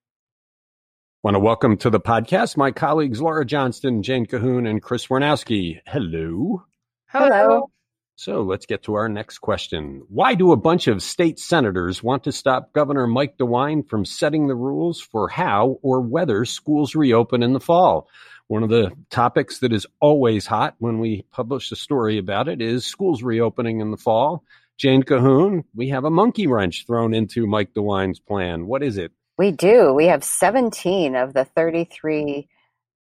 Want 1.24 1.36
to 1.36 1.40
welcome 1.40 1.78
to 1.78 1.90
the 1.90 2.02
podcast 2.02 2.58
my 2.58 2.72
colleagues 2.72 3.22
Laura 3.22 3.46
Johnston, 3.46 4.04
Jane 4.04 4.28
Kahoun, 4.28 4.70
and 4.70 4.82
Chris 4.82 5.08
Warnowski. 5.08 5.80
Hello. 5.88 6.64
Hello. 7.08 7.72
So 8.16 8.42
let's 8.44 8.68
get 8.68 8.84
to 8.84 8.94
our 8.94 9.10
next 9.10 9.40
question. 9.40 10.04
Why 10.08 10.36
do 10.36 10.52
a 10.52 10.58
bunch 10.58 10.88
of 10.88 11.02
state 11.02 11.40
senators 11.40 12.04
want 12.04 12.26
to 12.26 12.32
stop 12.32 12.72
Governor 12.72 13.08
Mike 13.08 13.38
DeWine 13.38 13.88
from 13.90 14.06
setting 14.06 14.48
the 14.48 14.56
rules 14.56 15.02
for 15.02 15.28
how 15.30 15.80
or 15.82 16.00
whether 16.02 16.46
schools 16.46 16.94
reopen 16.96 17.42
in 17.42 17.54
the 17.54 17.60
fall? 17.60 18.08
One 18.48 18.62
of 18.62 18.70
the 18.70 18.92
topics 19.10 19.60
that 19.60 19.74
is 19.74 19.88
always 20.00 20.46
hot 20.46 20.76
when 20.78 21.00
we 21.00 21.26
publish 21.32 21.72
a 21.72 21.76
story 21.76 22.20
about 22.20 22.48
it 22.48 22.62
is 22.62 22.86
schools 22.86 23.24
reopening 23.24 23.82
in 23.82 23.90
the 23.90 23.98
fall. 23.98 24.44
Jane 24.78 25.04
Kahoun, 25.04 25.64
we 25.74 25.90
have 25.90 26.04
a 26.04 26.12
monkey 26.12 26.46
wrench 26.46 26.86
thrown 26.86 27.14
into 27.14 27.48
Mike 27.48 27.74
DeWine's 27.74 28.20
plan. 28.20 28.68
What 28.68 28.84
is 28.84 28.98
it? 28.98 29.12
We 29.38 29.52
do. 29.52 29.94
We 29.94 30.08
have 30.08 30.24
17 30.24 31.16
of 31.16 31.34
the 31.34 31.46
33 31.46 32.48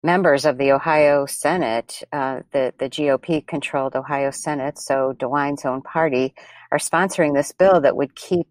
members 0.03 0.45
of 0.45 0.57
the 0.57 0.73
Ohio 0.73 1.25
Senate, 1.25 2.03
uh, 2.11 2.41
the, 2.51 2.73
the 2.77 2.89
GOP 2.89 3.45
controlled 3.45 3.95
Ohio 3.95 4.31
Senate, 4.31 4.77
so 4.77 5.13
DeWine's 5.17 5.65
own 5.65 5.81
party, 5.81 6.33
are 6.71 6.77
sponsoring 6.77 7.33
this 7.33 7.53
bill 7.53 7.81
that 7.81 7.95
would 7.95 8.15
keep 8.15 8.47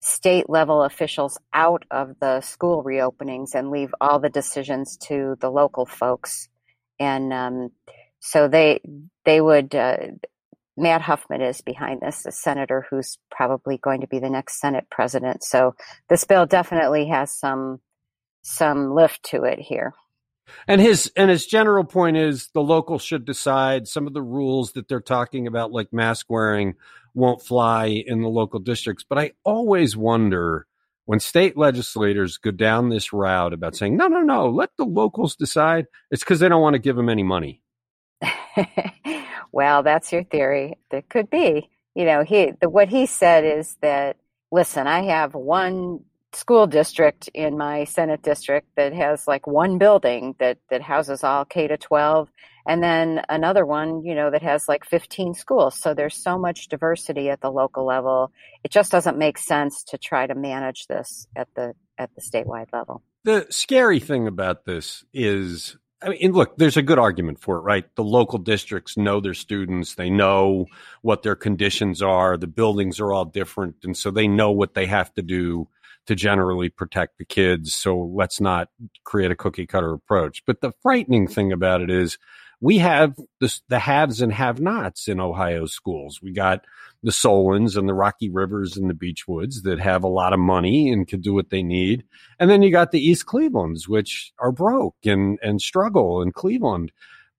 state 0.00 0.48
level 0.48 0.82
officials 0.82 1.38
out 1.52 1.84
of 1.90 2.14
the 2.20 2.40
school 2.42 2.84
reopenings 2.84 3.54
and 3.54 3.70
leave 3.70 3.94
all 4.00 4.20
the 4.20 4.28
decisions 4.28 4.96
to 4.98 5.36
the 5.40 5.50
local 5.50 5.86
folks. 5.86 6.48
And 7.00 7.32
um, 7.32 7.70
so 8.20 8.48
they 8.48 8.80
they 9.24 9.40
would. 9.40 9.74
Uh, 9.74 9.96
Matt 10.76 11.02
Huffman 11.02 11.40
is 11.40 11.60
behind 11.60 12.00
this, 12.00 12.26
a 12.26 12.32
senator 12.32 12.84
who's 12.90 13.16
probably 13.30 13.78
going 13.78 14.00
to 14.00 14.08
be 14.08 14.18
the 14.18 14.28
next 14.28 14.58
Senate 14.58 14.88
president. 14.90 15.44
So 15.44 15.76
this 16.08 16.24
bill 16.24 16.46
definitely 16.46 17.06
has 17.06 17.32
some 17.32 17.78
some 18.42 18.92
lift 18.92 19.22
to 19.26 19.44
it 19.44 19.60
here. 19.60 19.94
And 20.66 20.80
his 20.80 21.10
and 21.16 21.30
his 21.30 21.46
general 21.46 21.84
point 21.84 22.16
is 22.16 22.48
the 22.54 22.62
locals 22.62 23.02
should 23.02 23.24
decide 23.24 23.88
some 23.88 24.06
of 24.06 24.14
the 24.14 24.22
rules 24.22 24.72
that 24.72 24.88
they're 24.88 25.00
talking 25.00 25.46
about, 25.46 25.72
like 25.72 25.92
mask 25.92 26.26
wearing, 26.28 26.74
won't 27.14 27.42
fly 27.42 27.86
in 27.86 28.22
the 28.22 28.28
local 28.28 28.60
districts. 28.60 29.04
But 29.08 29.18
I 29.18 29.32
always 29.44 29.96
wonder 29.96 30.66
when 31.06 31.20
state 31.20 31.56
legislators 31.56 32.38
go 32.38 32.50
down 32.50 32.88
this 32.88 33.12
route 33.12 33.52
about 33.52 33.76
saying, 33.76 33.96
no, 33.96 34.08
no, 34.08 34.20
no, 34.20 34.48
let 34.48 34.70
the 34.76 34.84
locals 34.84 35.36
decide, 35.36 35.86
it's 36.10 36.22
because 36.22 36.40
they 36.40 36.48
don't 36.48 36.62
want 36.62 36.74
to 36.74 36.78
give 36.78 36.96
them 36.96 37.10
any 37.10 37.22
money. 37.22 37.60
well, 39.52 39.82
that's 39.82 40.12
your 40.12 40.24
theory. 40.24 40.78
It 40.90 41.08
could 41.08 41.28
be. 41.30 41.68
You 41.94 42.04
know, 42.06 42.24
he 42.24 42.52
the, 42.60 42.68
what 42.68 42.88
he 42.88 43.06
said 43.06 43.44
is 43.44 43.76
that 43.80 44.16
listen, 44.50 44.86
I 44.86 45.02
have 45.02 45.34
one 45.34 46.00
school 46.34 46.66
district 46.66 47.28
in 47.34 47.56
my 47.56 47.84
Senate 47.84 48.22
district 48.22 48.68
that 48.76 48.92
has 48.92 49.26
like 49.26 49.46
one 49.46 49.78
building 49.78 50.34
that 50.38 50.58
that 50.70 50.82
houses 50.82 51.24
all 51.24 51.44
K 51.44 51.68
to 51.68 51.76
12 51.76 52.28
and 52.66 52.82
then 52.82 53.20
another 53.28 53.66
one, 53.66 54.04
you 54.04 54.14
know, 54.14 54.30
that 54.30 54.42
has 54.42 54.68
like 54.68 54.84
15 54.86 55.34
schools. 55.34 55.78
So 55.78 55.92
there's 55.92 56.16
so 56.16 56.38
much 56.38 56.68
diversity 56.68 57.28
at 57.28 57.40
the 57.40 57.50
local 57.50 57.84
level. 57.84 58.32
It 58.62 58.70
just 58.70 58.90
doesn't 58.90 59.18
make 59.18 59.36
sense 59.36 59.84
to 59.84 59.98
try 59.98 60.26
to 60.26 60.34
manage 60.34 60.86
this 60.86 61.26
at 61.36 61.48
the 61.54 61.74
at 61.98 62.10
the 62.14 62.22
statewide 62.22 62.72
level. 62.72 63.02
The 63.24 63.46
scary 63.50 64.00
thing 64.00 64.26
about 64.26 64.64
this 64.64 65.04
is 65.12 65.76
I 66.02 66.10
mean, 66.10 66.32
look, 66.32 66.56
there's 66.56 66.76
a 66.76 66.82
good 66.82 66.98
argument 66.98 67.40
for 67.40 67.56
it, 67.58 67.62
right? 67.62 67.84
The 67.96 68.04
local 68.04 68.38
districts 68.38 68.96
know 68.96 69.20
their 69.20 69.34
students. 69.34 69.94
They 69.94 70.10
know 70.10 70.66
what 71.02 71.22
their 71.22 71.36
conditions 71.36 72.02
are. 72.02 72.36
The 72.36 72.46
buildings 72.46 73.00
are 73.00 73.12
all 73.12 73.24
different. 73.24 73.76
And 73.84 73.96
so 73.96 74.10
they 74.10 74.28
know 74.28 74.50
what 74.50 74.74
they 74.74 74.86
have 74.86 75.14
to 75.14 75.22
do 75.22 75.68
to 76.06 76.14
generally 76.14 76.68
protect 76.68 77.18
the 77.18 77.24
kids. 77.24 77.74
So 77.74 77.98
let's 78.14 78.40
not 78.40 78.68
create 79.04 79.30
a 79.30 79.36
cookie 79.36 79.66
cutter 79.66 79.92
approach. 79.92 80.42
But 80.46 80.60
the 80.60 80.72
frightening 80.82 81.26
thing 81.26 81.52
about 81.52 81.80
it 81.80 81.90
is 81.90 82.18
we 82.60 82.78
have 82.78 83.14
the, 83.40 83.60
the 83.68 83.78
haves 83.78 84.20
and 84.20 84.32
have 84.32 84.60
nots 84.60 85.08
in 85.08 85.20
Ohio 85.20 85.66
schools. 85.66 86.20
We 86.22 86.32
got 86.32 86.64
the 87.02 87.12
Solons 87.12 87.76
and 87.76 87.88
the 87.88 87.94
Rocky 87.94 88.30
Rivers 88.30 88.76
and 88.76 88.88
the 88.88 88.94
Beechwoods 88.94 89.62
that 89.64 89.78
have 89.80 90.02
a 90.02 90.08
lot 90.08 90.32
of 90.32 90.40
money 90.40 90.90
and 90.90 91.06
can 91.06 91.20
do 91.20 91.34
what 91.34 91.50
they 91.50 91.62
need. 91.62 92.04
And 92.38 92.48
then 92.48 92.62
you 92.62 92.70
got 92.70 92.90
the 92.90 93.06
East 93.06 93.26
Clevelands, 93.26 93.88
which 93.88 94.32
are 94.38 94.52
broke 94.52 94.96
and, 95.04 95.38
and 95.42 95.60
struggle 95.60 96.22
in 96.22 96.32
Cleveland. 96.32 96.92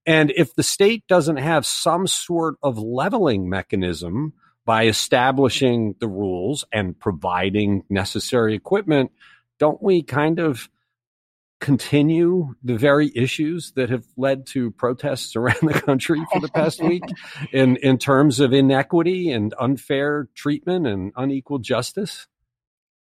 And 0.05 0.31
if 0.35 0.53
the 0.53 0.63
state 0.63 1.03
doesn't 1.07 1.37
have 1.37 1.65
some 1.65 2.05
sort 2.05 2.55
of 2.61 2.77
leveling 2.77 3.49
mechanism 3.49 4.33
by 4.65 4.87
establishing 4.87 5.95
the 5.99 6.07
rules 6.07 6.65
and 6.71 6.99
providing 6.99 7.83
necessary 7.89 8.55
equipment, 8.55 9.11
don't 9.59 9.81
we 9.81 10.01
kind 10.01 10.39
of 10.39 10.69
continue 11.61 12.53
the 12.63 12.77
very 12.77 13.11
issues 13.15 13.71
that 13.71 13.89
have 13.89 14.05
led 14.17 14.45
to 14.45 14.71
protests 14.71 15.35
around 15.35 15.61
the 15.61 15.73
country 15.73 16.21
for 16.31 16.39
the 16.39 16.49
past 16.49 16.83
week 16.83 17.03
in, 17.51 17.77
in 17.77 17.97
terms 17.97 18.39
of 18.39 18.53
inequity 18.53 19.31
and 19.31 19.53
unfair 19.59 20.27
treatment 20.35 20.85
and 20.85 21.13
unequal 21.15 21.59
justice? 21.59 22.27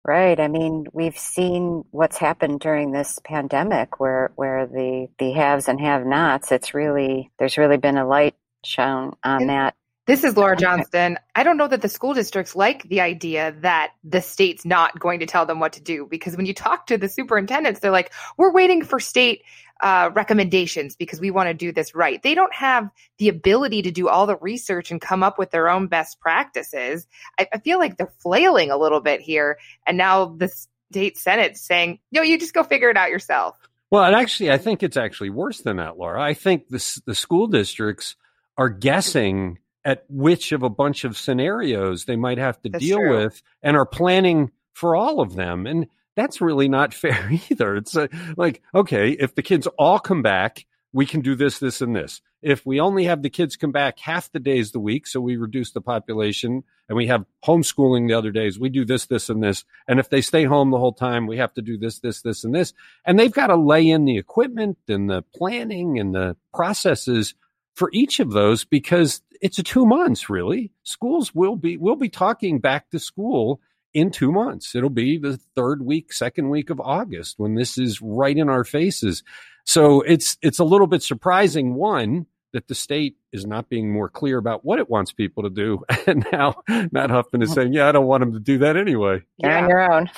Right. 0.06 0.40
I 0.40 0.48
mean, 0.48 0.86
we've 0.94 1.18
seen 1.18 1.84
what's 1.92 2.18
happened 2.18 2.62
during 2.62 2.92
this 2.92 3.20
pandemic 3.24 4.00
where, 4.00 4.32
where 4.36 4.66
the, 4.66 5.10
the 5.20 5.32
haves 5.34 5.68
and 5.68 5.80
have 5.82 6.06
nots, 6.06 6.52
it's 6.52 6.74
really, 6.74 7.32
there's 7.38 7.58
really 7.58 7.78
been 7.78 7.98
a 7.98 8.08
light 8.08 8.36
shown 8.64 9.16
on 9.24 9.48
that 9.48 9.76
this 10.10 10.24
is 10.24 10.36
Laura 10.36 10.58
Johnston. 10.58 11.20
I 11.36 11.44
don't 11.44 11.56
know 11.56 11.68
that 11.68 11.84
the 11.84 11.88
school 11.88 12.16
districts 12.16 12.56
like 12.56 12.82
the 12.90 13.00
idea 13.00 13.56
that 13.62 13.92
the 14.04 14.22
state's 14.22 14.66
not 14.66 15.00
going 15.00 15.20
to 15.20 15.28
tell 15.28 15.46
them 15.46 15.60
what 15.60 15.74
to 15.74 15.82
do 15.82 16.08
because 16.10 16.36
when 16.36 16.48
you 16.48 16.54
talk 16.56 16.88
to 16.88 16.98
the 16.98 17.08
superintendents, 17.08 17.80
they're 17.80 17.92
like, 17.92 18.12
we're 18.36 18.52
waiting 18.52 18.84
for 18.84 19.00
state 19.00 19.44
uh, 19.82 20.10
recommendations 20.14 20.96
because 20.96 21.22
we 21.22 21.30
want 21.30 21.48
to 21.48 21.54
do 21.54 21.72
this 21.72 21.94
right. 21.94 22.24
They 22.24 22.34
don't 22.34 22.54
have 22.56 22.90
the 23.20 23.30
ability 23.30 23.84
to 23.84 23.92
do 23.92 24.10
all 24.10 24.26
the 24.26 24.36
research 24.38 24.90
and 24.90 25.00
come 25.00 25.22
up 25.22 25.38
with 25.38 25.52
their 25.52 25.70
own 25.70 25.86
best 25.86 26.20
practices. 26.20 27.06
I, 27.38 27.48
I 27.54 27.60
feel 27.60 27.78
like 27.78 27.98
they're 27.98 28.12
flailing 28.24 28.72
a 28.72 28.78
little 28.78 29.02
bit 29.02 29.22
here. 29.22 29.60
And 29.86 29.96
now 29.96 30.26
the 30.26 30.52
state 30.92 31.20
Senate's 31.20 31.62
saying, 31.62 32.00
no, 32.12 32.24
you 32.24 32.40
just 32.40 32.56
go 32.56 32.64
figure 32.64 32.90
it 32.90 32.98
out 32.98 33.12
yourself. 33.12 33.60
Well, 33.92 34.06
and 34.06 34.16
actually, 34.16 34.50
I 34.50 34.58
think 34.58 34.82
it's 34.82 34.98
actually 34.98 35.30
worse 35.30 35.62
than 35.62 35.78
that, 35.78 36.00
Laura. 36.00 36.20
I 36.20 36.34
think 36.34 36.68
the, 36.68 37.02
the 37.06 37.14
school 37.14 37.46
districts 37.46 38.16
are 38.58 38.70
guessing 38.70 39.60
at 39.86 40.06
which 40.10 40.52
of 40.52 40.64
a 40.64 40.70
bunch 40.70 41.04
of 41.04 41.18
scenarios 41.18 42.06
they 42.06 42.16
might 42.16 42.38
have 42.38 42.62
to 42.62 42.70
that's 42.70 42.84
deal 42.84 42.98
true. 42.98 43.24
with 43.24 43.42
and 43.64 43.78
are 43.78 43.86
planning 43.86 44.52
for 44.74 44.96
all 44.96 45.20
of 45.20 45.36
them. 45.36 45.66
And 45.66 45.88
that's 46.16 46.42
really 46.42 46.68
not 46.68 46.94
fair 46.94 47.32
either. 47.50 47.76
It's 47.76 47.96
a, 47.96 48.10
like, 48.38 48.62
okay, 48.74 49.12
if 49.12 49.36
the 49.36 49.42
kids 49.42 49.68
all 49.78 50.00
come 50.00 50.22
back, 50.22 50.66
we 50.92 51.06
can 51.06 51.22
do 51.22 51.36
this, 51.36 51.60
this, 51.60 51.82
and 51.82 51.96
this. 51.96 52.22
If 52.42 52.66
we 52.66 52.80
only 52.80 53.04
have 53.04 53.22
the 53.22 53.30
kids 53.30 53.56
come 53.56 53.72
back 53.72 54.00
half 54.00 54.32
the 54.32 54.40
days 54.40 54.72
the 54.72 54.80
week, 54.80 55.06
so 55.06 55.20
we 55.22 55.38
reduce 55.38 55.72
the 55.72 55.82
population 55.82 56.64
and 56.88 56.96
we 56.96 57.08
have 57.08 57.26
homeschooling 57.46 58.08
the 58.08 58.16
other 58.16 58.32
days, 58.32 58.58
we 58.58 58.70
do 58.70 58.86
this, 58.86 59.06
this, 59.06 59.30
and 59.30 59.44
this. 59.44 59.66
And 59.88 60.00
if 60.00 60.10
they 60.10 60.22
stay 60.22 60.46
home 60.46 60.72
the 60.72 60.80
whole 60.80 60.94
time, 60.94 61.28
we 61.28 61.38
have 61.38 61.54
to 61.56 61.62
do 61.62 61.78
this, 61.78 62.00
this, 62.00 62.22
this, 62.22 62.44
and 62.44 62.56
this. 62.56 62.74
And 63.06 63.20
they've 63.20 63.32
got 63.32 63.48
to 63.48 63.56
lay 63.56 63.88
in 63.88 64.06
the 64.06 64.18
equipment 64.18 64.78
and 64.88 65.10
the 65.10 65.24
planning 65.36 66.00
and 66.00 66.16
the 66.16 66.38
processes 66.54 67.36
for 67.76 67.90
each 67.94 68.20
of 68.20 68.32
those 68.32 68.66
because 68.66 69.22
it's 69.42 69.60
a 69.60 69.64
two 69.64 69.86
months 69.86 70.30
really. 70.30 70.72
Schools 70.84 71.34
will 71.34 71.56
be 71.56 71.78
we'll 71.78 71.96
be 71.96 72.10
talking 72.10 72.60
back 72.60 72.90
to 72.92 73.00
school 73.00 73.62
in 73.94 74.12
two 74.12 74.32
months. 74.32 74.76
It'll 74.76 74.90
be 74.90 75.18
the 75.18 75.38
third 75.56 75.84
week, 75.84 76.14
second 76.14 76.50
week 76.50 76.70
of 76.70 76.80
August 76.80 77.36
when 77.38 77.56
this 77.56 77.78
is 77.78 78.02
right 78.02 78.38
in 78.38 78.50
our 78.50 78.64
faces. 78.64 79.24
So 79.66 80.02
it's 80.02 80.38
it's 80.42 80.60
a 80.60 80.64
little 80.64 80.88
bit 80.88 81.04
surprising 81.04 81.76
one 81.76 82.26
that 82.52 82.68
the 82.68 82.76
state 82.76 83.16
is 83.32 83.46
not 83.46 83.70
being 83.70 83.94
more 83.94 84.10
clear 84.10 84.40
about 84.40 84.66
what 84.66 84.80
it 84.80 84.90
wants 84.90 85.12
people 85.12 85.44
to 85.44 85.50
do. 85.50 85.84
And 86.08 86.26
now 86.32 86.64
Matt 86.92 87.12
Huffman 87.12 87.44
is 87.44 87.54
saying, 87.54 87.74
Yeah, 87.74 87.88
I 87.88 87.92
don't 87.92 88.08
want 88.08 88.22
them 88.22 88.34
to 88.34 88.40
do 88.40 88.58
that 88.60 88.76
anyway. 88.78 89.22
You're 89.38 89.52
yeah. 89.52 89.64
on 89.64 89.70
your 89.70 89.94
own. 89.94 90.10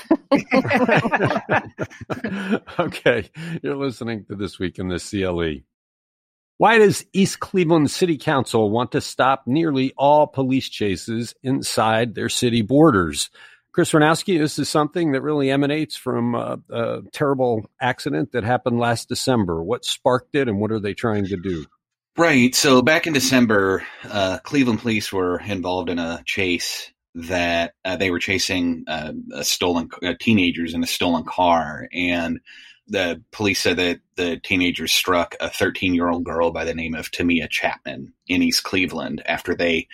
okay. 2.79 3.29
You're 3.61 3.75
listening 3.75 4.23
to 4.25 4.35
This 4.35 4.57
Week 4.57 4.79
in 4.79 4.87
the 4.87 4.99
CLE. 4.99 5.65
Why 6.61 6.77
does 6.77 7.03
East 7.11 7.39
Cleveland 7.39 7.89
City 7.89 8.19
Council 8.19 8.69
want 8.69 8.91
to 8.91 9.01
stop 9.01 9.47
nearly 9.47 9.93
all 9.97 10.27
police 10.27 10.69
chases 10.69 11.33
inside 11.41 12.13
their 12.13 12.29
city 12.29 12.61
borders? 12.61 13.31
Chris 13.71 13.93
Ranowski, 13.93 14.37
this 14.37 14.59
is 14.59 14.69
something 14.69 15.13
that 15.13 15.23
really 15.23 15.49
emanates 15.49 15.97
from 15.97 16.35
a, 16.35 16.59
a 16.69 17.01
terrible 17.13 17.67
accident 17.81 18.33
that 18.33 18.43
happened 18.43 18.77
last 18.77 19.09
December. 19.09 19.63
What 19.63 19.85
sparked 19.85 20.35
it 20.35 20.47
and 20.47 20.59
what 20.59 20.71
are 20.71 20.79
they 20.79 20.93
trying 20.93 21.25
to 21.29 21.35
do? 21.35 21.65
Right. 22.15 22.53
So 22.53 22.83
back 22.83 23.07
in 23.07 23.13
December, 23.13 23.83
uh, 24.07 24.37
Cleveland 24.43 24.81
police 24.81 25.11
were 25.11 25.39
involved 25.39 25.89
in 25.89 25.97
a 25.97 26.21
chase 26.27 26.91
that 27.15 27.73
uh, 27.83 27.95
they 27.95 28.11
were 28.11 28.19
chasing 28.19 28.83
uh, 28.87 29.13
stolen 29.41 29.89
uh, 30.03 30.13
teenagers 30.19 30.75
in 30.75 30.83
a 30.83 30.87
stolen 30.87 31.23
car, 31.23 31.87
and 31.91 32.39
the 32.87 33.21
police 33.31 33.59
said 33.59 33.77
that 33.77 33.99
the 34.15 34.37
teenagers 34.37 34.91
struck 34.91 35.35
a 35.39 35.49
13 35.49 35.93
year 35.93 36.09
old 36.09 36.23
girl 36.23 36.51
by 36.51 36.65
the 36.65 36.73
name 36.73 36.95
of 36.95 37.11
Tamia 37.11 37.49
Chappman 37.49 38.13
in 38.27 38.41
East 38.41 38.63
Cleveland 38.63 39.21
after 39.25 39.55
they 39.55 39.87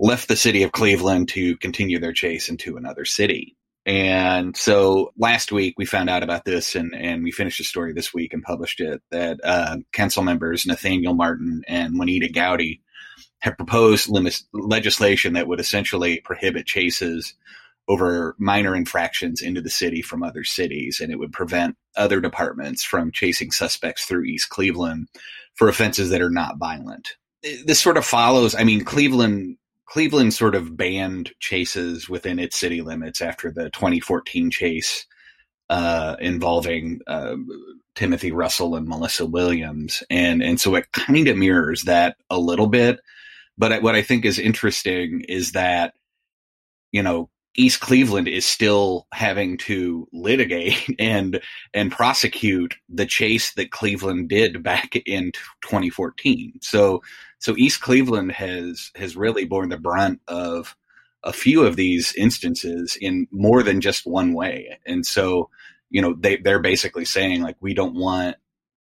left 0.00 0.28
the 0.28 0.36
city 0.36 0.62
of 0.62 0.72
Cleveland 0.72 1.28
to 1.30 1.56
continue 1.58 1.98
their 1.98 2.12
chase 2.12 2.48
into 2.48 2.76
another 2.76 3.04
city. 3.04 3.56
And 3.84 4.56
so 4.56 5.12
last 5.18 5.50
week 5.50 5.74
we 5.76 5.86
found 5.86 6.08
out 6.08 6.22
about 6.22 6.44
this 6.44 6.76
and, 6.76 6.94
and 6.94 7.24
we 7.24 7.32
finished 7.32 7.58
the 7.58 7.64
story 7.64 7.92
this 7.92 8.14
week 8.14 8.32
and 8.32 8.42
published 8.42 8.80
it 8.80 9.02
that 9.10 9.40
uh, 9.42 9.78
council 9.92 10.22
members 10.22 10.64
Nathaniel 10.64 11.14
Martin 11.14 11.62
and 11.66 11.98
Juanita 11.98 12.28
Gowdy 12.28 12.80
have 13.40 13.56
proposed 13.56 14.08
legislation 14.52 15.32
that 15.32 15.48
would 15.48 15.58
essentially 15.58 16.20
prohibit 16.20 16.64
chases 16.64 17.34
over 17.88 18.36
minor 18.38 18.74
infractions 18.74 19.42
into 19.42 19.60
the 19.60 19.70
city 19.70 20.02
from 20.02 20.22
other 20.22 20.44
cities, 20.44 21.00
and 21.00 21.12
it 21.12 21.18
would 21.18 21.32
prevent 21.32 21.76
other 21.96 22.20
departments 22.20 22.84
from 22.84 23.12
chasing 23.12 23.50
suspects 23.50 24.04
through 24.04 24.24
East 24.24 24.48
Cleveland 24.48 25.08
for 25.54 25.68
offenses 25.68 26.10
that 26.10 26.22
are 26.22 26.30
not 26.30 26.58
violent. 26.58 27.16
This 27.64 27.80
sort 27.80 27.96
of 27.96 28.04
follows, 28.04 28.54
I 28.54 28.64
mean, 28.64 28.84
Cleveland 28.84 29.56
Cleveland 29.92 30.32
sort 30.32 30.54
of 30.54 30.74
banned 30.74 31.32
chases 31.38 32.08
within 32.08 32.38
its 32.38 32.58
city 32.58 32.80
limits 32.80 33.20
after 33.20 33.50
the 33.50 33.68
2014 33.70 34.50
chase 34.50 35.06
uh, 35.68 36.16
involving 36.18 37.00
uh, 37.06 37.36
Timothy 37.94 38.32
Russell 38.32 38.74
and 38.74 38.88
Malissa 38.88 39.26
Williams, 39.26 40.02
and 40.08 40.42
and 40.42 40.58
so 40.58 40.74
it 40.76 40.90
kind 40.92 41.28
of 41.28 41.36
mirrors 41.36 41.82
that 41.82 42.16
a 42.30 42.38
little 42.38 42.68
bit. 42.68 43.00
But 43.58 43.82
what 43.82 43.94
I 43.94 44.00
think 44.00 44.24
is 44.24 44.38
interesting 44.38 45.24
is 45.28 45.52
that 45.52 45.92
you 46.90 47.02
know 47.02 47.28
East 47.54 47.80
Cleveland 47.80 48.28
is 48.28 48.46
still 48.46 49.06
having 49.12 49.58
to 49.58 50.08
litigate 50.12 50.94
and 50.98 51.40
and 51.74 51.92
prosecute 51.92 52.76
the 52.88 53.06
chase 53.06 53.52
that 53.54 53.70
Cleveland 53.70 54.28
did 54.28 54.62
back 54.62 54.96
in 55.06 55.32
2014. 55.62 56.58
So 56.62 57.02
so 57.38 57.56
East 57.56 57.80
Cleveland 57.80 58.32
has 58.32 58.90
has 58.96 59.16
really 59.16 59.44
borne 59.44 59.68
the 59.68 59.78
brunt 59.78 60.20
of 60.28 60.76
a 61.24 61.32
few 61.32 61.64
of 61.64 61.76
these 61.76 62.14
instances 62.14 62.96
in 63.00 63.28
more 63.30 63.62
than 63.62 63.80
just 63.80 64.06
one 64.06 64.32
way. 64.32 64.78
And 64.86 65.06
so, 65.06 65.50
you 65.90 66.02
know, 66.02 66.14
they 66.18 66.36
they're 66.36 66.60
basically 66.60 67.04
saying 67.04 67.42
like 67.42 67.56
we 67.60 67.74
don't 67.74 67.94
want 67.94 68.36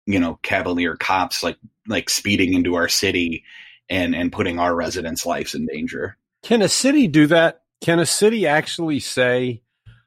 you 0.07 0.19
know 0.19 0.39
cavalier 0.43 0.97
cops 0.97 1.43
like 1.43 1.59
like 1.87 2.11
speeding 2.11 2.55
into 2.55 2.75
our 2.75 2.89
city 2.89 3.45
and 3.89 4.15
and 4.15 4.33
putting 4.33 4.59
our 4.59 4.75
residents' 4.75 5.27
lives 5.27 5.55
in 5.55 5.67
danger. 5.67 6.17
Can 6.43 6.63
a 6.63 6.69
city 6.69 7.07
do 7.07 7.27
that 7.29 7.62
can 7.83 7.99
a 7.99 8.07
city 8.07 8.47
actually 8.47 9.01
say 9.01 9.62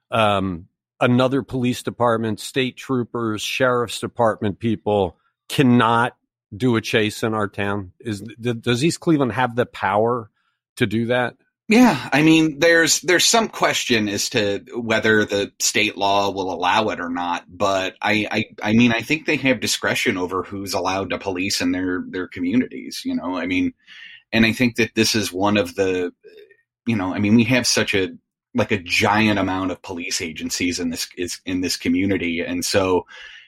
um, 0.09 0.67
another 0.99 1.43
police 1.43 1.83
department, 1.83 2.39
state 2.39 2.77
troopers, 2.77 3.41
sheriff's 3.41 3.99
department 3.99 4.59
people 4.59 5.17
cannot 5.49 6.15
do 6.55 6.75
a 6.77 6.81
chase 6.81 7.21
in 7.21 7.33
our 7.33 7.47
town? 7.47 7.91
Is 7.99 8.21
does 8.21 8.83
East 8.83 8.99
Cleveland 8.99 9.33
have 9.33 9.55
the 9.55 9.65
power 9.65 10.31
to 10.77 10.87
do 10.87 11.07
that? 11.07 11.35
Yeah, 11.67 12.09
I 12.13 12.21
mean, 12.21 12.59
there's 12.59 13.01
there's 13.01 13.25
some 13.25 13.49
question 13.49 14.07
as 14.07 14.29
to 14.29 14.63
whether 14.75 15.25
the 15.25 15.51
state 15.59 15.97
law 15.97 16.29
will 16.29 16.53
allow 16.53 16.89
it 16.89 16.99
or 16.99 17.09
not, 17.09 17.45
but 17.49 17.95
I, 18.01 18.27
I 18.31 18.69
I 18.69 18.73
mean, 18.73 18.91
I 18.91 19.01
think 19.01 19.25
they 19.25 19.37
have 19.37 19.59
discretion 19.61 20.15
over 20.15 20.43
who's 20.43 20.75
allowed 20.75 21.09
to 21.09 21.17
police 21.17 21.61
in 21.61 21.71
their 21.71 22.03
their 22.07 22.27
communities. 22.27 23.01
You 23.03 23.15
know, 23.15 23.35
I 23.35 23.47
mean, 23.47 23.73
and 24.31 24.45
I 24.45 24.53
think 24.53 24.75
that 24.75 24.93
this 24.93 25.15
is 25.15 25.33
one 25.33 25.57
of 25.57 25.73
the 25.73 26.13
you 26.85 26.95
know, 26.95 27.13
I 27.13 27.19
mean, 27.19 27.35
we 27.35 27.43
have 27.45 27.67
such 27.67 27.93
a 27.93 28.09
like 28.53 28.71
a 28.71 28.77
giant 28.77 29.37
amount 29.37 29.71
of 29.71 29.81
police 29.81 30.21
agencies 30.21 30.79
in 30.79 30.89
this 30.89 31.07
is 31.17 31.41
in 31.45 31.61
this 31.61 31.77
community, 31.77 32.41
and 32.41 32.63
so 32.63 33.05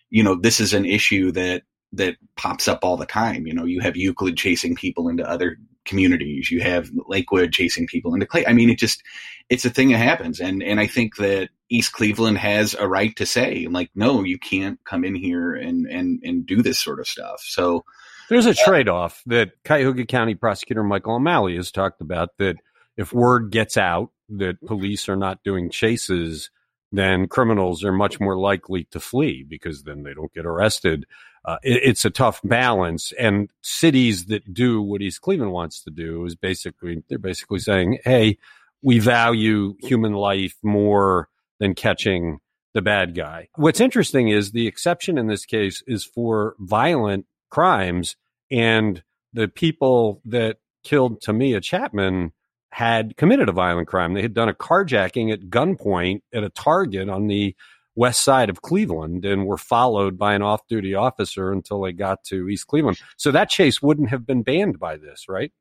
you 0.10 0.24
know, 0.24 0.36
this 0.36 0.60
is 0.60 0.74
an 0.74 0.86
issue 0.86 1.32
that 1.34 1.64
that 1.94 2.16
pops 2.36 2.68
up 2.68 2.84
all 2.84 2.98
the 2.98 3.06
time. 3.06 3.48
You 3.48 3.54
know, 3.54 3.66
you 3.66 3.80
have 3.82 3.96
Euclid 3.96 4.38
chasing 4.38 4.76
people 4.76 5.08
into 5.08 5.28
other 5.28 5.58
communities. 5.86 6.52
You 6.52 6.62
have 6.62 6.90
Lakewood 7.08 7.52
chasing 7.54 7.88
people 7.88 8.14
into 8.14 8.26
Clay. 8.26 8.46
I 8.46 8.54
mean, 8.54 8.70
it 8.70 8.78
just 8.78 9.02
it's 9.50 9.66
a 9.66 9.70
thing 9.70 9.90
that 9.90 9.98
happens, 9.98 10.40
and 10.40 10.62
and 10.62 10.80
I 10.80 10.88
think 10.88 11.18
that 11.18 11.50
East 11.70 11.94
Cleveland 11.94 12.38
has 12.38 12.74
a 12.74 12.88
right 12.88 13.16
to 13.16 13.26
say 13.26 13.68
like, 13.70 13.90
no, 13.96 14.24
you 14.24 14.38
can't 14.38 14.80
come 14.86 15.04
in 15.04 15.16
here 15.16 15.56
and 15.56 15.86
and 15.88 16.20
and 16.24 16.46
do 16.46 16.62
this 16.62 16.80
sort 16.80 17.00
of 17.00 17.08
stuff. 17.08 17.42
So 17.46 17.86
there's 18.30 18.46
a 18.46 18.52
uh, 18.52 18.66
trade 18.66 18.90
off 18.90 19.24
that 19.28 19.52
Cuyahoga 19.64 20.06
County 20.06 20.36
Prosecutor 20.36 20.84
Michael 20.84 21.16
O'Malley 21.16 21.56
has 21.56 21.72
talked 21.72 22.02
about 22.02 22.30
that 22.38 22.58
if 22.98 23.14
word 23.14 23.52
gets 23.52 23.78
out 23.78 24.12
that 24.30 24.66
police 24.66 25.08
are 25.08 25.16
not 25.16 25.44
doing 25.44 25.70
chases, 25.70 26.50
then 26.92 27.28
criminals 27.28 27.84
are 27.84 27.92
much 27.92 28.20
more 28.20 28.38
likely 28.38 28.86
to 28.86 29.00
flee 29.00 29.46
because 29.48 29.84
then 29.84 30.04
they 30.04 30.14
don't 30.14 30.34
get 30.34 30.46
arrested. 30.46 31.06
Uh, 31.46 31.58
it, 31.64 31.82
it's 31.84 32.06
a 32.06 32.10
tough 32.10 32.42
balance. 32.44 33.14
And 33.14 33.50
cities 33.62 34.26
that 34.26 34.54
do 34.54 34.82
what 34.82 35.02
East 35.02 35.22
Cleveland 35.22 35.54
wants 35.54 35.84
to 35.84 35.92
do 35.92 36.26
is 36.26 36.36
basically, 36.36 37.04
they're 37.08 37.18
basically 37.18 37.60
saying, 37.60 38.00
hey, 38.04 38.38
we 38.82 39.00
value 39.00 39.76
human 39.80 40.14
life 40.14 40.56
more 40.64 41.30
than 41.60 41.74
catching 41.76 42.40
the 42.74 42.82
bad 42.82 43.16
guy. 43.16 43.50
What's 43.56 43.80
interesting 43.80 44.30
is 44.30 44.52
the 44.52 44.68
exception 44.68 45.18
in 45.18 45.28
this 45.28 45.46
case 45.46 45.84
is 45.88 46.06
for 46.06 46.56
violent 46.60 47.26
crimes 47.50 48.16
and 48.52 49.02
the 49.34 49.48
people 49.48 50.22
that 50.26 50.58
killed 50.84 51.22
Tamia 51.22 51.62
Chappman 51.62 52.34
had 52.72 53.16
committed 53.18 53.50
a 53.50 53.54
violent 53.54 53.88
crime. 53.88 54.14
They 54.14 54.22
had 54.22 54.34
done 54.34 54.50
a 54.50 54.54
carjacking 54.54 55.32
at 55.32 55.50
gunpoint 55.50 56.22
at 56.34 56.44
a 56.44 56.50
Target 56.50 57.10
on 57.10 57.28
the 57.28 57.56
west 57.96 58.24
side 58.24 58.50
of 58.50 58.62
Cleveland 58.62 59.26
and 59.26 59.48
were 59.48 59.58
followed 59.58 60.18
by 60.20 60.36
an 60.36 60.44
off 60.44 60.68
duty 60.68 60.94
officer 60.94 61.52
until 61.52 61.82
they 61.82 61.92
got 61.92 62.24
to 62.26 62.48
East 62.48 62.68
Cleveland. 62.68 63.00
So 63.16 63.32
that 63.32 63.50
chase 63.50 63.82
wouldn't 63.82 64.10
have 64.10 64.28
been 64.28 64.44
banned 64.44 64.78
by 64.80 64.98
this, 64.98 65.26
right? 65.28 65.52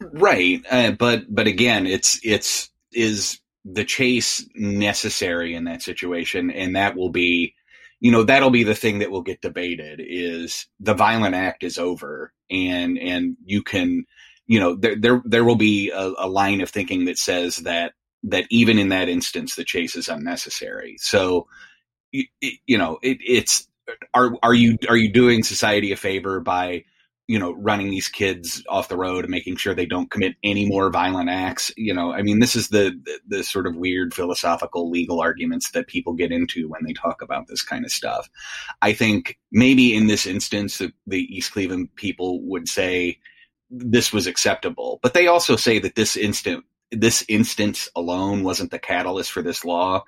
Right. 0.00 0.62
Uh, 0.70 0.92
but, 0.92 1.24
but 1.28 1.48
again, 1.48 1.86
it's, 1.86 2.20
it's, 2.22 2.70
is 2.92 3.40
the 3.64 3.84
chase 3.84 4.46
necessary 4.54 5.54
in 5.54 5.64
that 5.64 5.82
situation? 5.82 6.50
And 6.50 6.76
that 6.76 6.96
will 6.96 7.10
be, 7.10 7.54
you 7.98 8.12
know, 8.12 8.22
that'll 8.22 8.50
be 8.50 8.62
the 8.62 8.74
thing 8.74 9.00
that 9.00 9.10
will 9.10 9.22
get 9.22 9.40
debated 9.40 10.00
is 10.00 10.66
the 10.78 10.94
violent 10.94 11.34
act 11.34 11.64
is 11.64 11.76
over 11.76 12.32
and, 12.50 12.98
and 12.98 13.36
you 13.44 13.62
can, 13.62 14.04
you 14.50 14.58
know, 14.58 14.74
there 14.74 14.96
there 14.96 15.22
there 15.24 15.44
will 15.44 15.54
be 15.54 15.90
a, 15.90 16.12
a 16.18 16.28
line 16.28 16.60
of 16.60 16.68
thinking 16.68 17.04
that 17.04 17.18
says 17.18 17.58
that 17.58 17.92
that 18.24 18.46
even 18.50 18.80
in 18.80 18.88
that 18.88 19.08
instance 19.08 19.54
the 19.54 19.62
chase 19.62 19.94
is 19.94 20.08
unnecessary. 20.08 20.96
So, 20.98 21.46
you, 22.10 22.24
you 22.66 22.76
know, 22.76 22.98
it, 23.00 23.18
it's 23.24 23.68
are 24.12 24.32
are 24.42 24.52
you 24.52 24.76
are 24.88 24.96
you 24.96 25.12
doing 25.12 25.44
society 25.44 25.92
a 25.92 25.96
favor 25.96 26.40
by 26.40 26.82
you 27.28 27.38
know 27.38 27.52
running 27.52 27.90
these 27.90 28.08
kids 28.08 28.64
off 28.68 28.88
the 28.88 28.96
road 28.96 29.24
and 29.24 29.30
making 29.30 29.54
sure 29.54 29.72
they 29.72 29.86
don't 29.86 30.10
commit 30.10 30.34
any 30.42 30.66
more 30.66 30.90
violent 30.90 31.30
acts 31.30 31.72
you 31.76 31.94
know 31.94 32.12
i 32.12 32.22
mean 32.22 32.40
this 32.40 32.56
is 32.56 32.68
the, 32.68 32.92
the, 33.04 33.36
the 33.36 33.44
sort 33.44 33.68
of 33.68 33.76
weird 33.76 34.12
philosophical 34.12 34.90
legal 34.90 35.20
arguments 35.20 35.70
that 35.70 35.86
people 35.86 36.12
get 36.12 36.32
into 36.32 36.68
when 36.68 36.82
they 36.84 36.92
talk 36.92 37.22
about 37.22 37.46
this 37.46 37.62
kind 37.62 37.84
of 37.84 37.92
stuff 37.92 38.28
i 38.82 38.92
think 38.92 39.38
maybe 39.52 39.94
in 39.94 40.08
this 40.08 40.26
instance 40.26 40.78
the, 40.78 40.92
the 41.06 41.22
east 41.32 41.52
cleveland 41.52 41.88
people 41.94 42.42
would 42.42 42.66
say 42.66 43.16
this 43.70 44.12
was 44.12 44.26
acceptable. 44.26 44.98
But 45.02 45.14
they 45.14 45.26
also 45.26 45.56
say 45.56 45.78
that 45.78 45.94
this 45.94 46.16
instant, 46.16 46.64
this 46.90 47.24
instance 47.28 47.88
alone 47.94 48.42
wasn't 48.42 48.70
the 48.70 48.78
catalyst 48.78 49.30
for 49.32 49.42
this 49.42 49.64
law 49.64 50.04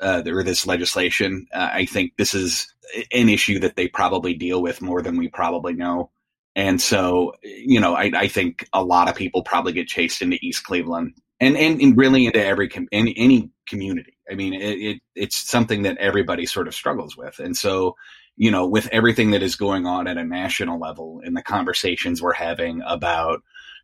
uh, 0.00 0.22
or 0.26 0.42
this 0.42 0.66
legislation. 0.66 1.46
Uh, 1.52 1.70
I 1.72 1.86
think 1.86 2.12
this 2.16 2.34
is 2.34 2.72
an 3.12 3.28
issue 3.28 3.58
that 3.60 3.76
they 3.76 3.88
probably 3.88 4.34
deal 4.34 4.62
with 4.62 4.80
more 4.80 5.02
than 5.02 5.16
we 5.16 5.28
probably 5.28 5.74
know. 5.74 6.10
And 6.56 6.80
so, 6.80 7.34
you 7.42 7.80
know, 7.80 7.94
I, 7.94 8.10
I 8.14 8.28
think 8.28 8.68
a 8.72 8.82
lot 8.82 9.08
of 9.08 9.14
people 9.14 9.42
probably 9.42 9.72
get 9.72 9.88
chased 9.88 10.22
into 10.22 10.38
East 10.40 10.64
Cleveland 10.64 11.14
and, 11.38 11.56
and, 11.56 11.80
and 11.80 11.96
really 11.96 12.26
into 12.26 12.44
every, 12.44 12.68
com- 12.68 12.88
any, 12.90 13.14
any 13.16 13.50
community. 13.66 14.16
I 14.30 14.34
mean, 14.34 14.54
it, 14.54 14.78
it, 14.78 15.02
it's 15.14 15.36
something 15.36 15.82
that 15.82 15.98
everybody 15.98 16.46
sort 16.46 16.68
of 16.68 16.74
struggles 16.74 17.16
with. 17.16 17.38
And 17.38 17.56
so, 17.56 17.96
you 18.36 18.50
know, 18.50 18.66
with 18.66 18.88
everything 18.88 19.32
that 19.32 19.42
is 19.42 19.56
going 19.56 19.86
on 19.86 20.06
at 20.06 20.16
a 20.16 20.24
national 20.24 20.78
level 20.78 21.20
and 21.24 21.36
the 21.36 21.42
conversations 21.42 22.22
we're 22.22 22.32
having 22.32 22.82
about, 22.86 23.42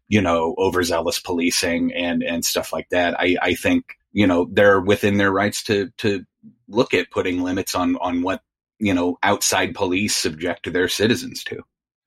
you 0.09 0.21
know, 0.21 0.55
overzealous 0.59 1.19
policing 1.19 1.93
and, 1.93 2.23
and 2.23 2.45
stuff 2.45 2.73
like 2.73 2.89
that, 2.91 3.19
I, 3.21 3.37
I 3.43 3.55
think, 3.55 3.99
you 4.13 4.27
know, 4.27 4.49
they're 4.51 4.81
within 4.81 5.19
their 5.19 5.33
rights 5.33 5.63
to, 5.65 5.91
to 5.99 6.25
look 6.69 6.95
at 6.95 7.11
putting 7.11 7.43
limits 7.43 7.75
on, 7.75 7.97
on 7.97 8.23
what, 8.23 8.43
you 8.79 8.95
know, 8.95 9.19
outside 9.23 9.75
police 9.75 10.17
subject 10.17 10.73
their 10.73 10.89
citizens 10.89 11.45
to. 11.45 11.63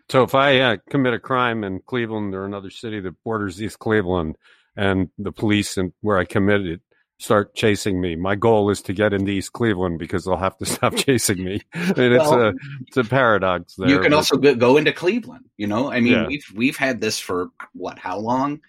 So 0.09 0.23
if 0.23 0.33
I 0.33 0.59
uh, 0.59 0.77
commit 0.89 1.13
a 1.13 1.19
crime 1.19 1.63
in 1.63 1.81
Cleveland 1.85 2.33
or 2.33 2.45
another 2.45 2.71
city 2.71 2.99
that 3.01 3.23
borders 3.23 3.61
East 3.61 3.77
Cleveland 3.77 4.37
and 4.75 5.09
the 5.19 5.31
police 5.31 5.77
and 5.77 5.93
where 6.01 6.17
I 6.17 6.25
committed 6.25 6.65
it 6.65 6.81
start 7.19 7.53
chasing 7.53 7.99
me. 8.01 8.15
My 8.15 8.35
goal 8.35 8.69
is 8.69 8.81
to 8.83 8.93
get 8.93 9.13
into 9.13 9.31
East 9.31 9.53
Cleveland 9.53 9.99
because 9.99 10.25
they'll 10.25 10.37
have 10.37 10.57
to 10.57 10.65
stop 10.65 10.95
chasing 10.95 11.43
me. 11.43 11.61
And 11.73 11.97
it's 11.97 12.29
well, 12.29 12.47
a 12.47 12.53
it's 12.87 12.97
a 12.97 13.03
paradox 13.03 13.75
there. 13.75 13.89
You 13.89 13.99
can 13.99 14.11
but, 14.11 14.17
also 14.17 14.37
go 14.37 14.77
into 14.77 14.93
Cleveland. 14.93 15.45
You 15.57 15.67
know, 15.67 15.91
I 15.91 15.99
mean, 15.99 16.13
yeah. 16.13 16.27
we've 16.27 16.45
we've 16.55 16.77
had 16.77 17.01
this 17.01 17.19
for 17.19 17.49
what? 17.73 17.99
How 17.99 18.17
long? 18.17 18.61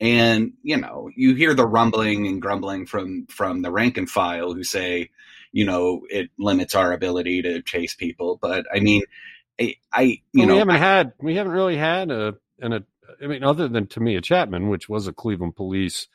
And 0.00 0.54
you 0.62 0.78
know, 0.78 1.10
you 1.14 1.34
hear 1.34 1.54
the 1.54 1.66
rumbling 1.66 2.26
and 2.26 2.40
grumbling 2.40 2.86
from 2.86 3.26
from 3.26 3.62
the 3.62 3.70
rank 3.70 3.98
and 3.98 4.10
file 4.10 4.54
who 4.54 4.64
say, 4.64 5.10
you 5.52 5.66
know, 5.66 6.02
it 6.08 6.30
limits 6.38 6.74
our 6.74 6.92
ability 6.92 7.42
to 7.42 7.62
chase 7.62 7.94
people. 7.94 8.38
But 8.40 8.64
I 8.74 8.80
mean, 8.80 9.02
I, 9.60 9.74
I 9.92 10.02
you 10.02 10.20
well, 10.34 10.46
know, 10.46 10.54
we 10.54 10.58
haven't 10.58 10.74
I, 10.76 10.78
had 10.78 11.12
we 11.20 11.34
haven't 11.36 11.52
really 11.52 11.76
had 11.76 12.10
a 12.10 12.34
an 12.60 12.72
a 12.72 12.84
I 13.22 13.26
mean, 13.26 13.44
other 13.44 13.68
than 13.68 13.86
Tamia 13.86 14.22
Chappman, 14.22 14.70
which 14.70 14.88
was 14.88 15.06
a 15.06 15.12
Cleveland 15.12 15.56
police 15.56 16.08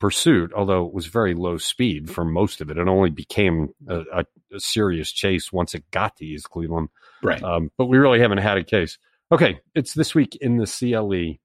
pursuit, 0.00 0.52
although 0.56 0.86
it 0.86 0.92
was 0.92 1.06
very 1.06 1.34
low 1.34 1.58
speed 1.58 2.10
for 2.10 2.24
most 2.24 2.60
of 2.60 2.70
it. 2.70 2.78
It 2.78 2.88
only 2.88 3.10
became 3.10 3.68
a, 3.88 4.00
a, 4.12 4.24
a 4.52 4.58
serious 4.58 5.12
chase 5.12 5.52
once 5.52 5.74
it 5.74 5.90
got 5.90 6.16
to 6.16 6.24
East 6.24 6.50
Cleveland. 6.50 6.88
Right. 7.22 7.42
Um, 7.42 7.70
but 7.78 7.86
we 7.86 7.98
really 7.98 8.20
haven't 8.20 8.38
had 8.38 8.58
a 8.58 8.64
case. 8.64 8.98
Okay, 9.30 9.60
it's 9.74 9.94
this 9.94 10.14
week 10.14 10.36
in 10.36 10.56
the 10.56 10.66
CLE. 10.66 11.38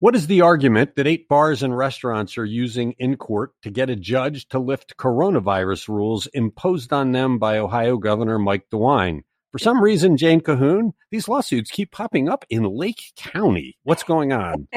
What 0.00 0.14
is 0.14 0.26
the 0.26 0.42
argument 0.42 0.94
that 0.94 1.06
eight 1.06 1.28
bars 1.28 1.62
and 1.62 1.76
restaurants 1.76 2.38
are 2.38 2.44
using 2.44 2.92
in 2.98 3.16
court 3.16 3.52
to 3.62 3.70
get 3.70 3.90
a 3.90 3.96
judge 3.96 4.46
to 4.48 4.58
lift 4.58 4.96
coronavirus 4.96 5.88
rules 5.88 6.26
imposed 6.28 6.92
on 6.92 7.12
them 7.12 7.38
by 7.38 7.58
Ohio 7.58 7.96
Governor 7.96 8.38
Mike 8.38 8.66
DeWine? 8.72 9.22
For 9.52 9.58
some 9.58 9.82
reason, 9.82 10.18
Jane 10.18 10.42
Kahoun, 10.42 10.92
these 11.10 11.26
lawsuits 11.26 11.70
keep 11.70 11.90
popping 11.90 12.28
up 12.28 12.44
in 12.50 12.64
Lake 12.64 13.00
County. 13.16 13.78
What's 13.82 14.02
going 14.02 14.30
on? 14.30 14.68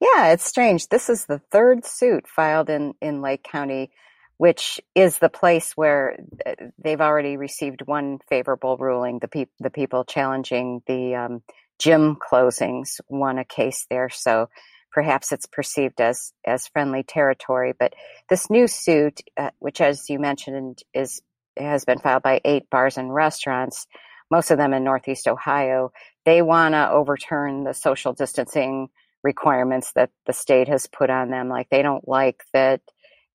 yeah, 0.00 0.32
it's 0.32 0.44
strange. 0.44 0.88
This 0.88 1.08
is 1.08 1.26
the 1.26 1.40
third 1.52 1.84
suit 1.84 2.26
filed 2.26 2.68
in, 2.68 2.94
in 3.00 3.22
Lake 3.22 3.44
County, 3.44 3.92
which 4.36 4.80
is 4.96 5.18
the 5.18 5.28
place 5.28 5.72
where 5.76 6.16
uh, 6.44 6.54
they've 6.82 7.00
already 7.00 7.36
received 7.36 7.82
one 7.84 8.18
favorable 8.28 8.76
ruling. 8.76 9.20
The, 9.20 9.28
pe- 9.28 9.46
the 9.60 9.70
people 9.70 10.04
challenging 10.04 10.82
the 10.88 11.14
um, 11.14 11.42
gym 11.78 12.16
closings 12.16 13.00
won 13.08 13.38
a 13.38 13.44
case 13.44 13.86
there. 13.90 14.08
So 14.08 14.48
perhaps 14.90 15.30
it's 15.30 15.46
perceived 15.46 16.00
as, 16.00 16.32
as 16.44 16.66
friendly 16.66 17.04
territory. 17.04 17.74
But 17.78 17.94
this 18.28 18.50
new 18.50 18.66
suit, 18.66 19.20
uh, 19.36 19.50
which, 19.60 19.80
as 19.80 20.10
you 20.10 20.18
mentioned, 20.18 20.80
is 20.92 21.22
has 21.58 21.86
been 21.86 21.98
filed 21.98 22.22
by 22.22 22.40
eight 22.44 22.68
bars 22.68 22.98
and 22.98 23.14
restaurants, 23.14 23.86
most 24.30 24.50
of 24.50 24.58
them 24.58 24.72
in 24.72 24.84
Northeast 24.84 25.28
Ohio, 25.28 25.92
they 26.24 26.42
want 26.42 26.74
to 26.74 26.90
overturn 26.90 27.64
the 27.64 27.74
social 27.74 28.12
distancing 28.12 28.88
requirements 29.22 29.92
that 29.94 30.10
the 30.26 30.32
state 30.32 30.68
has 30.68 30.86
put 30.86 31.10
on 31.10 31.30
them. 31.30 31.48
Like 31.48 31.68
they 31.68 31.82
don't 31.82 32.06
like 32.06 32.42
that 32.52 32.80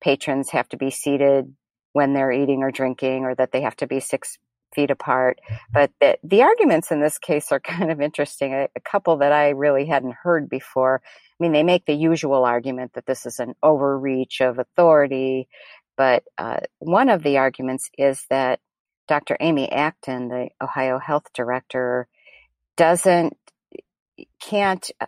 patrons 0.02 0.50
have 0.50 0.68
to 0.70 0.76
be 0.76 0.90
seated 0.90 1.54
when 1.92 2.12
they're 2.12 2.32
eating 2.32 2.62
or 2.62 2.70
drinking 2.70 3.24
or 3.24 3.34
that 3.34 3.52
they 3.52 3.62
have 3.62 3.76
to 3.76 3.86
be 3.86 4.00
six 4.00 4.38
feet 4.74 4.90
apart. 4.90 5.38
But 5.72 5.90
the, 6.00 6.18
the 6.24 6.42
arguments 6.42 6.90
in 6.90 7.00
this 7.00 7.18
case 7.18 7.52
are 7.52 7.60
kind 7.74 7.90
of 7.90 8.00
interesting. 8.00 8.52
A, 8.54 8.68
a, 8.74 8.80
couple 8.80 9.18
that 9.18 9.32
I 9.32 9.50
really 9.50 9.86
hadn't 9.86 10.14
heard 10.22 10.48
before. 10.48 11.02
I 11.04 11.36
mean, 11.42 11.52
they 11.52 11.62
make 11.62 11.86
the 11.86 11.94
usual 11.94 12.44
argument 12.44 12.94
that 12.94 13.06
this 13.06 13.26
is 13.26 13.38
an 13.38 13.54
overreach 13.62 14.40
of 14.40 14.58
authority. 14.58 15.48
But 15.96 16.24
uh, 16.38 16.60
one 16.78 17.10
of 17.10 17.22
the 17.22 17.38
arguments 17.38 17.90
is 17.98 18.24
that 18.30 18.60
Dr. 19.12 19.36
Amy 19.40 19.70
Acton, 19.70 20.28
the 20.28 20.48
Ohio 20.58 20.98
health 20.98 21.34
director, 21.34 22.08
doesn't, 22.78 23.36
can't 24.40 24.90
uh, 25.02 25.06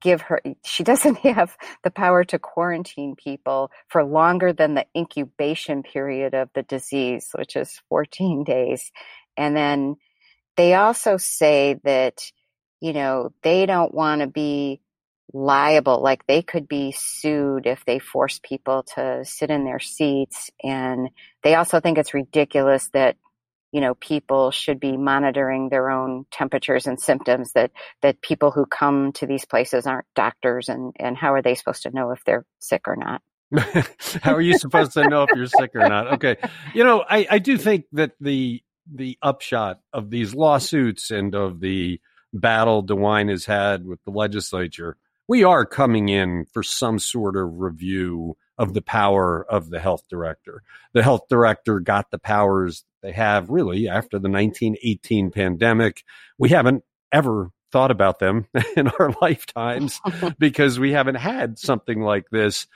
give 0.00 0.20
her, 0.20 0.40
she 0.64 0.84
doesn't 0.84 1.18
have 1.24 1.56
the 1.82 1.90
power 1.90 2.22
to 2.22 2.38
quarantine 2.38 3.16
people 3.16 3.72
for 3.88 4.04
longer 4.04 4.52
than 4.52 4.74
the 4.74 4.86
incubation 4.96 5.82
period 5.82 6.32
of 6.32 6.48
the 6.54 6.62
disease, 6.62 7.30
which 7.36 7.56
is 7.56 7.82
14 7.88 8.44
days. 8.44 8.92
And 9.36 9.56
then 9.56 9.96
they 10.56 10.74
also 10.74 11.16
say 11.16 11.80
that, 11.82 12.20
you 12.80 12.92
know, 12.92 13.30
they 13.42 13.66
don't 13.66 13.92
want 13.92 14.20
to 14.20 14.28
be 14.28 14.80
liable, 15.32 16.02
like 16.02 16.26
they 16.26 16.42
could 16.42 16.68
be 16.68 16.92
sued 16.96 17.66
if 17.66 17.84
they 17.84 17.98
force 17.98 18.40
people 18.42 18.84
to 18.94 19.24
sit 19.24 19.50
in 19.50 19.64
their 19.64 19.80
seats. 19.80 20.50
And 20.62 21.10
they 21.42 21.54
also 21.54 21.80
think 21.80 21.98
it's 21.98 22.14
ridiculous 22.14 22.88
that 22.92 23.16
you 23.72 23.80
know 23.80 23.94
people 23.96 24.52
should 24.52 24.78
be 24.78 24.96
monitoring 24.96 25.68
their 25.68 25.90
own 25.90 26.26
temperatures 26.30 26.86
and 26.86 27.00
symptoms 27.00 27.52
that 27.54 27.72
that 28.02 28.20
people 28.22 28.52
who 28.52 28.66
come 28.66 29.12
to 29.14 29.26
these 29.26 29.44
places 29.44 29.86
aren't 29.86 30.06
doctors 30.14 30.68
and 30.68 30.94
and 31.00 31.16
how 31.16 31.32
are 31.34 31.42
they 31.42 31.56
supposed 31.56 31.82
to 31.82 31.90
know 31.90 32.12
if 32.12 32.22
they're 32.24 32.46
sick 32.60 32.82
or 32.86 32.96
not? 32.96 33.20
How 34.22 34.34
are 34.34 34.40
you 34.40 34.58
supposed 34.58 34.92
to 34.92 35.06
know 35.08 35.24
if 35.24 35.30
you're 35.36 35.46
sick 35.46 35.72
or 35.74 35.88
not? 35.88 36.14
Okay. 36.14 36.36
You 36.72 36.84
know 36.84 37.04
i 37.08 37.26
i 37.30 37.38
do 37.38 37.58
think 37.58 37.86
that 37.92 38.12
the 38.20 38.62
the 38.92 39.18
upshot 39.22 39.80
of 39.92 40.10
these 40.10 40.34
lawsuits 40.34 41.10
and 41.10 41.34
of 41.34 41.60
the 41.60 42.00
battle 42.32 42.84
DeWine 42.84 43.30
has 43.30 43.44
had 43.44 43.86
with 43.86 44.02
the 44.04 44.10
legislature 44.10 44.96
we 45.28 45.44
are 45.44 45.64
coming 45.64 46.08
in 46.08 46.46
for 46.52 46.62
some 46.62 46.98
sort 46.98 47.36
of 47.36 47.60
review 47.60 48.36
of 48.58 48.74
the 48.74 48.82
power 48.82 49.44
of 49.48 49.70
the 49.70 49.80
health 49.80 50.04
director. 50.08 50.62
The 50.92 51.02
health 51.02 51.22
director 51.28 51.80
got 51.80 52.10
the 52.10 52.18
powers 52.18 52.84
they 53.02 53.12
have 53.12 53.50
really 53.50 53.88
after 53.88 54.18
the 54.18 54.30
1918 54.30 55.30
pandemic. 55.30 56.04
We 56.38 56.50
haven't 56.50 56.84
ever 57.12 57.50
thought 57.72 57.90
about 57.90 58.18
them 58.20 58.46
in 58.76 58.88
our 58.88 59.14
lifetimes 59.20 60.00
because 60.38 60.78
we 60.78 60.92
haven't 60.92 61.16
had 61.16 61.58
something 61.58 62.00
like 62.00 62.30
this. 62.30 62.66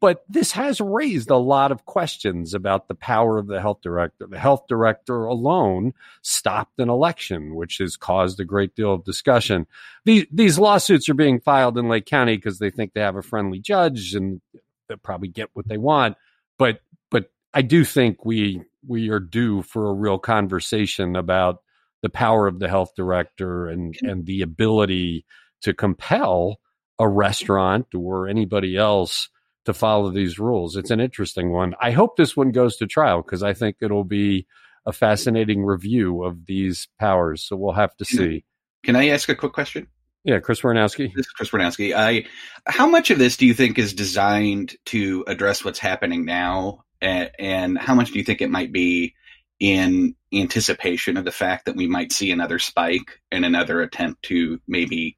But 0.00 0.24
this 0.28 0.52
has 0.52 0.80
raised 0.80 1.30
a 1.30 1.36
lot 1.36 1.72
of 1.72 1.86
questions 1.86 2.54
about 2.54 2.88
the 2.88 2.94
power 2.94 3.38
of 3.38 3.48
the 3.48 3.60
health 3.60 3.80
director. 3.82 4.26
The 4.28 4.38
health 4.38 4.66
director 4.68 5.24
alone 5.24 5.92
stopped 6.22 6.78
an 6.78 6.88
election, 6.88 7.54
which 7.54 7.78
has 7.78 7.96
caused 7.96 8.38
a 8.38 8.44
great 8.44 8.76
deal 8.76 8.92
of 8.92 9.04
discussion. 9.04 9.66
These, 10.04 10.26
these 10.30 10.58
lawsuits 10.58 11.08
are 11.08 11.14
being 11.14 11.40
filed 11.40 11.78
in 11.78 11.88
Lake 11.88 12.06
County 12.06 12.36
because 12.36 12.58
they 12.58 12.70
think 12.70 12.92
they 12.92 13.00
have 13.00 13.16
a 13.16 13.22
friendly 13.22 13.58
judge 13.58 14.14
and 14.14 14.40
they 14.88 14.96
probably 14.96 15.28
get 15.28 15.50
what 15.54 15.68
they 15.68 15.78
want. 15.78 16.16
But 16.58 16.80
but 17.10 17.30
I 17.54 17.62
do 17.62 17.84
think 17.84 18.24
we 18.24 18.62
we 18.86 19.10
are 19.10 19.20
due 19.20 19.62
for 19.62 19.88
a 19.88 19.94
real 19.94 20.18
conversation 20.18 21.16
about 21.16 21.62
the 22.02 22.10
power 22.10 22.46
of 22.46 22.58
the 22.58 22.68
health 22.68 22.92
director 22.96 23.66
and 23.66 23.96
and 24.02 24.26
the 24.26 24.42
ability 24.42 25.24
to 25.62 25.72
compel 25.72 26.60
a 26.98 27.08
restaurant 27.08 27.86
or 27.94 28.28
anybody 28.28 28.76
else 28.76 29.28
to 29.64 29.74
follow 29.74 30.10
these 30.10 30.38
rules. 30.38 30.76
It's 30.76 30.90
an 30.90 31.00
interesting 31.00 31.52
one. 31.52 31.74
I 31.80 31.92
hope 31.92 32.16
this 32.16 32.36
one 32.36 32.50
goes 32.50 32.76
to 32.78 32.86
trial 32.86 33.22
because 33.22 33.42
I 33.42 33.52
think 33.52 33.76
it'll 33.80 34.04
be 34.04 34.46
a 34.86 34.92
fascinating 34.92 35.64
review 35.64 36.24
of 36.24 36.46
these 36.46 36.88
powers. 36.98 37.44
So 37.44 37.56
we'll 37.56 37.72
have 37.72 37.96
to 37.96 38.04
see. 38.04 38.44
Can 38.82 38.96
I 38.96 39.08
ask 39.08 39.28
a 39.28 39.34
quick 39.34 39.52
question? 39.52 39.86
Yeah, 40.24 40.38
Chris 40.38 40.60
Warnowski. 40.60 41.12
This 41.14 41.26
is 41.26 41.32
Chris 41.32 41.50
Warnowski. 41.50 41.94
I, 41.94 42.26
how 42.66 42.86
much 42.86 43.10
of 43.10 43.18
this 43.18 43.36
do 43.36 43.46
you 43.46 43.54
think 43.54 43.78
is 43.78 43.92
designed 43.92 44.76
to 44.86 45.24
address 45.26 45.64
what's 45.64 45.80
happening 45.80 46.24
now, 46.24 46.84
and, 47.00 47.30
and 47.38 47.78
how 47.78 47.94
much 47.94 48.12
do 48.12 48.18
you 48.18 48.24
think 48.24 48.40
it 48.40 48.50
might 48.50 48.72
be 48.72 49.14
in 49.58 50.14
anticipation 50.32 51.16
of 51.16 51.24
the 51.24 51.32
fact 51.32 51.66
that 51.66 51.76
we 51.76 51.88
might 51.88 52.12
see 52.12 52.30
another 52.30 52.58
spike 52.60 53.20
and 53.32 53.44
another 53.44 53.82
attempt 53.82 54.22
to 54.24 54.60
maybe 54.68 55.16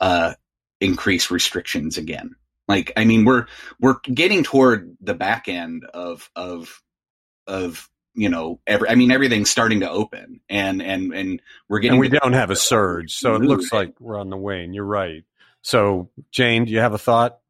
uh, 0.00 0.34
increase 0.80 1.32
restrictions 1.32 1.98
again? 1.98 2.36
Like, 2.66 2.92
I 2.96 3.04
mean, 3.04 3.24
we're 3.24 3.46
we're 3.80 3.98
getting 4.00 4.42
toward 4.42 4.96
the 5.00 5.14
back 5.14 5.48
end 5.48 5.84
of 5.92 6.30
of 6.34 6.82
of 7.46 7.88
you 8.14 8.28
know, 8.28 8.60
every, 8.66 8.88
I 8.88 8.94
mean, 8.94 9.10
everything's 9.10 9.50
starting 9.50 9.80
to 9.80 9.90
open 9.90 10.40
and, 10.48 10.80
and, 10.80 11.12
and 11.12 11.42
we're 11.68 11.80
getting, 11.80 11.94
and 11.94 12.00
we 12.00 12.08
don't 12.08 12.32
have 12.32 12.50
a 12.50 12.56
surge. 12.56 13.14
So 13.14 13.34
it 13.34 13.42
looks 13.42 13.72
like 13.72 14.00
we're 14.00 14.18
on 14.18 14.30
the 14.30 14.36
wane. 14.36 14.72
You're 14.72 14.84
right. 14.84 15.24
So 15.62 16.10
Jane, 16.30 16.64
do 16.64 16.72
you 16.72 16.78
have 16.78 16.94
a 16.94 16.98
thought? 16.98 17.40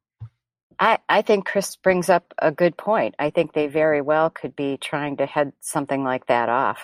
I, 0.78 0.98
I 1.08 1.22
think 1.22 1.46
Chris 1.46 1.76
brings 1.76 2.08
up 2.08 2.32
a 2.38 2.50
good 2.50 2.76
point. 2.76 3.14
I 3.18 3.30
think 3.30 3.52
they 3.52 3.66
very 3.66 4.00
well 4.00 4.30
could 4.30 4.56
be 4.56 4.76
trying 4.78 5.18
to 5.18 5.26
head 5.26 5.52
something 5.60 6.02
like 6.02 6.26
that 6.26 6.48
off. 6.48 6.80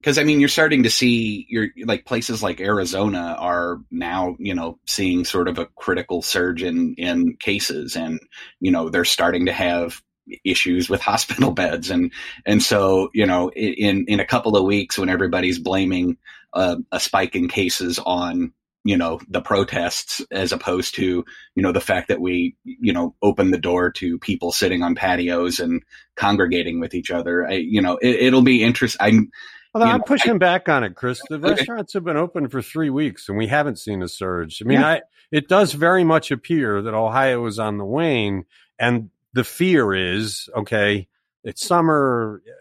Because 0.00 0.18
I 0.18 0.24
mean, 0.24 0.40
you're 0.40 0.48
starting 0.48 0.84
to 0.84 0.90
see 0.90 1.46
your 1.48 1.68
like 1.84 2.04
places 2.04 2.42
like 2.42 2.60
Arizona 2.60 3.36
are 3.38 3.78
now, 3.90 4.36
you 4.38 4.54
know, 4.54 4.78
seeing 4.86 5.24
sort 5.24 5.48
of 5.48 5.58
a 5.58 5.66
critical 5.66 6.22
surge 6.22 6.62
in 6.62 6.94
in 6.94 7.36
cases, 7.36 7.96
and 7.96 8.20
you 8.60 8.70
know 8.70 8.88
they're 8.88 9.04
starting 9.04 9.46
to 9.46 9.52
have 9.52 10.00
issues 10.44 10.88
with 10.88 11.00
hospital 11.02 11.50
beds. 11.52 11.90
And 11.90 12.12
and 12.44 12.62
so 12.62 13.10
you 13.14 13.26
know 13.26 13.50
in 13.50 14.06
in 14.06 14.20
a 14.20 14.26
couple 14.26 14.56
of 14.56 14.64
weeks 14.64 14.98
when 14.98 15.08
everybody's 15.08 15.58
blaming 15.58 16.18
uh, 16.52 16.76
a 16.92 17.00
spike 17.00 17.34
in 17.34 17.48
cases 17.48 17.98
on 17.98 18.52
you 18.86 18.96
know 18.96 19.20
the 19.28 19.40
protests 19.40 20.22
as 20.30 20.52
opposed 20.52 20.94
to 20.94 21.24
you 21.56 21.62
know 21.62 21.72
the 21.72 21.80
fact 21.80 22.08
that 22.08 22.20
we 22.20 22.56
you 22.64 22.92
know 22.92 23.14
open 23.20 23.50
the 23.50 23.58
door 23.58 23.90
to 23.90 24.18
people 24.20 24.52
sitting 24.52 24.82
on 24.82 24.94
patios 24.94 25.58
and 25.58 25.82
congregating 26.14 26.78
with 26.78 26.94
each 26.94 27.10
other 27.10 27.46
I, 27.46 27.54
you 27.54 27.82
know 27.82 27.98
it, 28.00 28.32
will 28.32 28.42
be 28.42 28.62
interesting 28.62 29.32
well, 29.80 29.88
I'm 29.88 29.98
know, 29.98 30.04
pushing 30.04 30.34
I, 30.34 30.38
back 30.38 30.68
on 30.68 30.84
it, 30.84 30.94
Chris. 30.94 31.20
The 31.28 31.36
okay. 31.36 31.50
restaurants 31.50 31.92
have 31.94 32.04
been 32.04 32.16
open 32.16 32.48
for 32.48 32.62
three 32.62 32.90
weeks, 32.90 33.28
and 33.28 33.36
we 33.36 33.46
haven't 33.46 33.78
seen 33.78 34.02
a 34.02 34.08
surge. 34.08 34.62
I 34.62 34.68
mean, 34.68 34.80
yeah. 34.80 34.88
I, 34.88 35.00
it 35.30 35.48
does 35.48 35.72
very 35.72 36.04
much 36.04 36.30
appear 36.30 36.82
that 36.82 36.94
Ohio 36.94 37.44
is 37.46 37.58
on 37.58 37.78
the 37.78 37.84
wane, 37.84 38.44
and 38.78 39.10
the 39.32 39.44
fear 39.44 39.94
is 39.94 40.48
okay, 40.56 41.08
it's 41.44 41.66
summer. 41.66 42.42
Uh, 42.46 42.52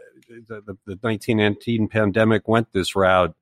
the, 0.48 0.62
the, 0.62 0.78
the 0.86 0.98
1918 1.02 1.88
pandemic 1.88 2.48
went 2.48 2.72
this 2.74 2.96
route. 2.96 3.36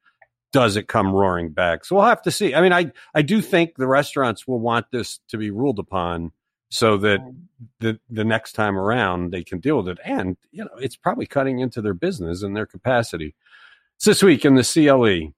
Does 0.51 0.75
it 0.75 0.87
come 0.87 1.13
roaring 1.13 1.49
back? 1.49 1.85
So 1.85 1.95
we'll 1.95 2.05
have 2.05 2.21
to 2.23 2.31
see. 2.31 2.53
I 2.53 2.61
mean, 2.61 2.73
I, 2.73 2.91
I 3.15 3.21
do 3.21 3.41
think 3.41 3.75
the 3.75 3.87
restaurants 3.87 4.47
will 4.47 4.59
want 4.59 4.87
this 4.91 5.19
to 5.29 5.37
be 5.37 5.49
ruled 5.49 5.79
upon 5.79 6.31
so 6.73 6.97
that 6.97 7.19
the 7.81 7.99
the 8.09 8.25
next 8.25 8.53
time 8.53 8.75
around 8.75 9.29
they 9.31 9.43
can 9.43 9.59
deal 9.59 9.77
with 9.77 9.89
it. 9.89 9.99
And 10.03 10.37
you 10.51 10.63
know, 10.63 10.71
it's 10.79 10.95
probably 10.95 11.27
cutting 11.27 11.59
into 11.59 11.83
their 11.83 11.93
business 11.93 12.41
and 12.41 12.55
their 12.55 12.65
capacity. 12.65 13.35
It's 13.95 14.05
this 14.05 14.23
week 14.23 14.43
in 14.43 14.55
the 14.55 14.63
CLE. 14.63 15.33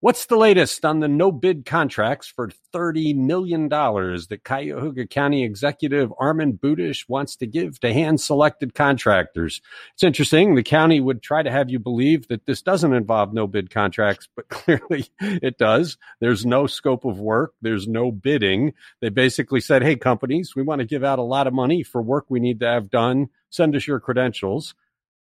What's 0.00 0.26
the 0.26 0.36
latest 0.36 0.84
on 0.84 1.00
the 1.00 1.08
no 1.08 1.32
bid 1.32 1.64
contracts 1.64 2.28
for 2.28 2.50
$30 2.74 3.16
million 3.16 3.66
that 3.70 4.40
Cuyahoga 4.44 5.06
County 5.06 5.42
Executive 5.42 6.12
Armond 6.20 6.58
Budish 6.58 7.08
wants 7.08 7.34
to 7.36 7.46
give 7.46 7.80
to 7.80 7.94
hand 7.94 8.20
selected 8.20 8.74
contractors? 8.74 9.62
It's 9.94 10.02
interesting. 10.02 10.54
The 10.54 10.62
county 10.62 11.00
would 11.00 11.22
try 11.22 11.42
to 11.42 11.50
have 11.50 11.70
you 11.70 11.78
believe 11.78 12.28
that 12.28 12.44
this 12.44 12.60
doesn't 12.60 12.92
involve 12.92 13.32
no 13.32 13.46
bid 13.46 13.70
contracts, 13.70 14.28
but 14.36 14.48
clearly 14.50 15.08
it 15.18 15.56
does. 15.56 15.96
There's 16.20 16.44
no 16.44 16.66
scope 16.66 17.06
of 17.06 17.18
work. 17.18 17.54
There's 17.62 17.88
no 17.88 18.12
bidding. 18.12 18.74
They 19.00 19.08
basically 19.08 19.62
said, 19.62 19.82
Hey, 19.82 19.96
companies, 19.96 20.54
we 20.54 20.62
want 20.62 20.80
to 20.80 20.86
give 20.86 21.04
out 21.04 21.18
a 21.18 21.22
lot 21.22 21.46
of 21.46 21.54
money 21.54 21.82
for 21.82 22.02
work 22.02 22.26
we 22.28 22.38
need 22.38 22.60
to 22.60 22.66
have 22.66 22.90
done. 22.90 23.30
Send 23.48 23.74
us 23.74 23.86
your 23.86 24.00
credentials. 24.00 24.74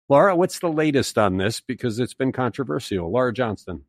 Laura, 0.10 0.36
what's 0.36 0.60
the 0.60 0.67
latest 0.67 1.17
on 1.17 1.38
this? 1.38 1.62
Because 1.62 1.99
it's 1.99 2.13
been 2.13 2.34
controversial. 2.34 3.10
Laura 3.10 3.32
Johnston. 3.32 3.86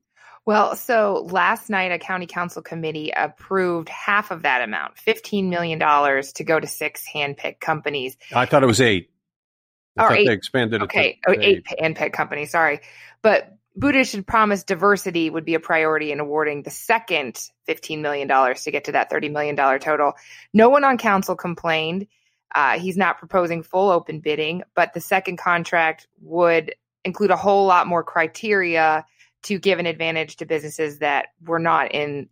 Well, 0.48 0.76
so 0.76 1.26
last 1.30 1.68
night 1.68 1.92
a 1.92 1.98
county 1.98 2.24
council 2.24 2.62
committee 2.62 3.12
approved 3.14 3.90
half 3.90 4.30
of 4.30 4.44
that 4.44 4.62
amount, 4.62 4.94
$15 4.96 5.50
million 5.50 5.78
to 5.78 6.42
go 6.42 6.58
to 6.58 6.66
six 6.66 7.04
handpicked 7.06 7.61
companies. 7.61 8.16
I 8.32 8.46
thought 8.46 8.62
it 8.62 8.66
was 8.66 8.80
eight. 8.80 9.11
I 9.98 10.04
Or 10.04 10.08
thought 10.08 10.18
eight. 10.20 10.26
they 10.26 10.32
expanded 10.32 10.82
Okay, 10.84 11.08
it 11.11 11.18
oh, 11.28 11.34
to 11.34 11.44
eight 11.46 11.66
handpicked 11.78 12.14
companies, 12.14 12.52
sorry. 12.52 12.80
But 13.20 13.58
Budish 13.78 14.14
had 14.14 14.26
promised 14.26 14.66
diversity 14.66 15.28
would 15.28 15.44
be 15.44 15.52
a 15.52 15.61
priority 15.61 16.12
in 16.12 16.18
awarding 16.18 16.62
the 16.62 16.70
second 16.70 17.38
$15 17.68 18.00
million 18.00 18.26
to 18.26 18.70
get 18.70 18.84
to 18.84 18.92
that 18.92 19.11
$30 19.11 19.30
million 19.30 19.54
total. 19.54 20.14
No 20.54 20.70
one 20.70 20.82
on 20.82 20.96
council 20.96 21.37
complained. 21.37 22.06
Uh, 22.54 22.78
he's 22.78 22.96
not 22.96 23.18
proposing 23.18 23.62
full 23.62 23.90
open 23.90 24.20
bidding, 24.20 24.62
but 24.74 24.94
the 24.94 25.00
second 25.02 25.37
contract 25.37 26.06
would 26.22 26.74
include 27.04 27.32
a 27.32 27.37
whole 27.37 27.66
lot 27.66 27.87
more 27.87 28.02
criteria 28.02 29.04
to 29.44 29.59
give 29.59 29.79
an 29.79 29.87
advantage 29.87 30.37
to 30.37 30.46
businesses 30.46 30.98
that 30.98 31.27
were 31.44 31.59
not 31.59 31.92
in 31.94 32.29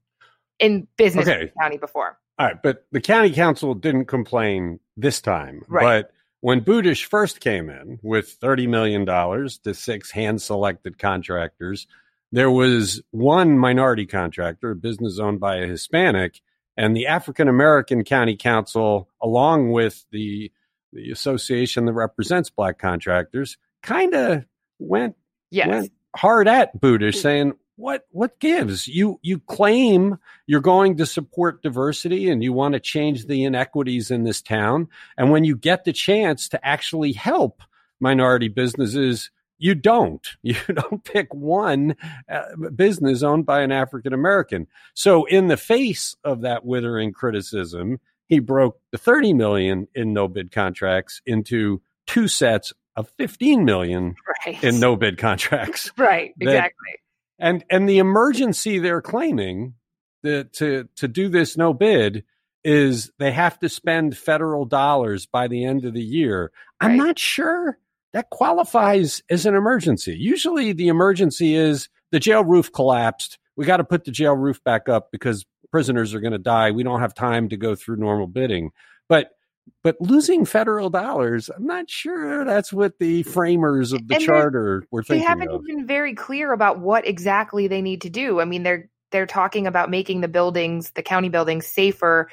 in 0.58 0.86
business 0.96 1.28
Okay. 1.28 1.40
in 1.42 1.46
the 1.46 1.52
county 1.60 1.76
before. 1.78 2.18
All 2.38 2.46
right, 2.46 2.62
but 2.62 2.86
the 2.92 3.00
county 3.00 3.30
council 3.32 3.74
didn't 3.74 4.06
complain 4.06 4.80
this 4.96 5.20
time. 5.20 5.62
Right. 5.68 6.02
But 6.02 6.12
when 6.40 6.62
Budish 6.62 7.04
first 7.04 7.40
came 7.40 7.68
in 7.70 7.98
with 8.02 8.38
$30 8.40 8.68
million 8.68 9.06
to 9.06 9.74
six 9.74 10.10
hand 10.10 10.40
selected 10.42 10.98
contractors, 10.98 11.86
there 12.32 12.50
was 12.50 13.02
one 13.10 13.58
minority 13.58 14.06
contractor, 14.06 14.70
a 14.70 14.76
business 14.76 15.18
owned 15.18 15.40
by 15.40 15.56
a 15.56 15.66
Hispanic, 15.66 16.40
and 16.76 16.96
the 16.96 17.06
African 17.06 17.48
American 17.48 18.04
County 18.04 18.36
Council, 18.36 19.08
along 19.22 19.70
with 19.72 20.04
the, 20.10 20.50
the 20.92 21.10
association 21.10 21.84
that 21.86 21.92
represents 21.94 22.50
black 22.50 22.78
contractors, 22.78 23.56
kind 23.82 24.14
of 24.14 24.44
went 24.78 25.16
Yes. 25.50 25.68
went 25.68 25.92
hard 26.16 26.48
at 26.48 26.80
Budish, 26.80 27.16
saying, 27.16 27.54
"What 27.76 28.06
what 28.10 28.38
gives? 28.38 28.88
You 28.88 29.18
you 29.22 29.38
claim 29.40 30.18
you're 30.46 30.60
going 30.60 30.96
to 30.96 31.06
support 31.06 31.62
diversity 31.62 32.28
and 32.30 32.42
you 32.42 32.52
want 32.52 32.74
to 32.74 32.80
change 32.80 33.26
the 33.26 33.44
inequities 33.44 34.10
in 34.10 34.24
this 34.24 34.42
town, 34.42 34.88
and 35.16 35.30
when 35.30 35.44
you 35.44 35.56
get 35.56 35.84
the 35.84 35.92
chance 35.92 36.48
to 36.50 36.66
actually 36.66 37.12
help 37.12 37.62
minority 38.00 38.48
businesses." 38.48 39.30
You 39.58 39.74
don't. 39.74 40.26
You 40.42 40.56
don't 40.66 41.02
pick 41.02 41.32
one 41.32 41.96
uh, 42.30 42.42
business 42.74 43.22
owned 43.22 43.46
by 43.46 43.62
an 43.62 43.72
African 43.72 44.12
American. 44.12 44.66
So, 44.92 45.24
in 45.24 45.46
the 45.46 45.56
face 45.56 46.14
of 46.24 46.42
that 46.42 46.66
withering 46.66 47.14
criticism, 47.14 47.98
he 48.26 48.38
broke 48.38 48.78
the 48.92 48.98
30 48.98 49.32
million 49.32 49.88
in 49.94 50.12
no 50.12 50.28
bid 50.28 50.52
contracts 50.52 51.22
into 51.24 51.80
two 52.06 52.28
sets 52.28 52.72
of 52.96 53.08
15 53.18 53.64
million 53.64 54.14
right. 54.46 54.62
in 54.62 54.80
no 54.80 54.96
bid 54.96 55.18
contracts. 55.18 55.90
right. 55.98 56.32
that- 56.38 56.48
Exactly. 56.48 56.94
And 57.38 57.64
and 57.68 57.86
the 57.86 57.98
emergency 57.98 58.78
they're 58.78 59.02
claiming 59.02 59.74
that 60.22 60.54
to 60.54 60.88
to 60.96 61.06
do 61.06 61.28
this 61.28 61.58
no 61.58 61.74
bid 61.74 62.24
is 62.64 63.12
they 63.18 63.30
have 63.30 63.58
to 63.58 63.68
spend 63.68 64.16
federal 64.16 64.64
dollars 64.64 65.26
by 65.26 65.46
the 65.46 65.64
end 65.64 65.84
of 65.84 65.92
the 65.92 66.02
year. 66.02 66.50
I'm 66.80 66.96
not 66.96 67.18
sure 67.18 67.78
that 68.12 68.30
qualifies 68.30 69.22
as 69.28 69.44
an 69.44 69.54
emergency. 69.54 70.16
Usually 70.18 70.72
the 70.72 70.88
emergency 70.88 71.54
is 71.54 71.90
the 72.10 72.18
jail 72.18 72.42
roof 72.42 72.72
collapsed. 72.72 73.38
We 73.56 73.66
got 73.66 73.76
to 73.76 73.84
put 73.84 74.04
the 74.04 74.10
jail 74.10 74.34
roof 74.34 74.64
back 74.64 74.88
up 74.88 75.12
because 75.12 75.44
prisoners 75.70 76.14
are 76.14 76.20
going 76.20 76.32
to 76.32 76.38
die. 76.38 76.70
We 76.70 76.82
don't 76.82 77.00
have 77.00 77.14
time 77.14 77.50
to 77.50 77.56
go 77.56 77.74
through 77.74 77.96
normal 77.96 78.26
bidding. 78.26 78.70
But 79.08 79.35
but 79.82 79.96
losing 80.00 80.44
federal 80.44 80.90
dollars, 80.90 81.48
I'm 81.48 81.66
not 81.66 81.88
sure 81.88 82.44
that's 82.44 82.72
what 82.72 82.98
the 82.98 83.22
framers 83.24 83.92
of 83.92 84.06
the 84.08 84.16
And 84.16 84.24
charter 84.24 84.84
were 84.90 85.02
thinking. 85.02 85.22
they 85.22 85.26
haven't 85.26 85.50
of. 85.50 85.64
been 85.64 85.86
very 85.86 86.14
clear 86.14 86.52
about 86.52 86.80
what 86.80 87.06
exactly 87.06 87.68
they 87.68 87.82
need 87.82 88.02
to 88.02 88.10
do. 88.10 88.40
I 88.40 88.44
mean, 88.44 88.62
they're 88.62 88.88
they're 89.12 89.26
talking 89.26 89.66
about 89.66 89.88
making 89.90 90.20
the 90.20 90.28
buildings, 90.28 90.90
the 90.92 91.02
county 91.02 91.28
buildings, 91.28 91.66
safer 91.66 92.28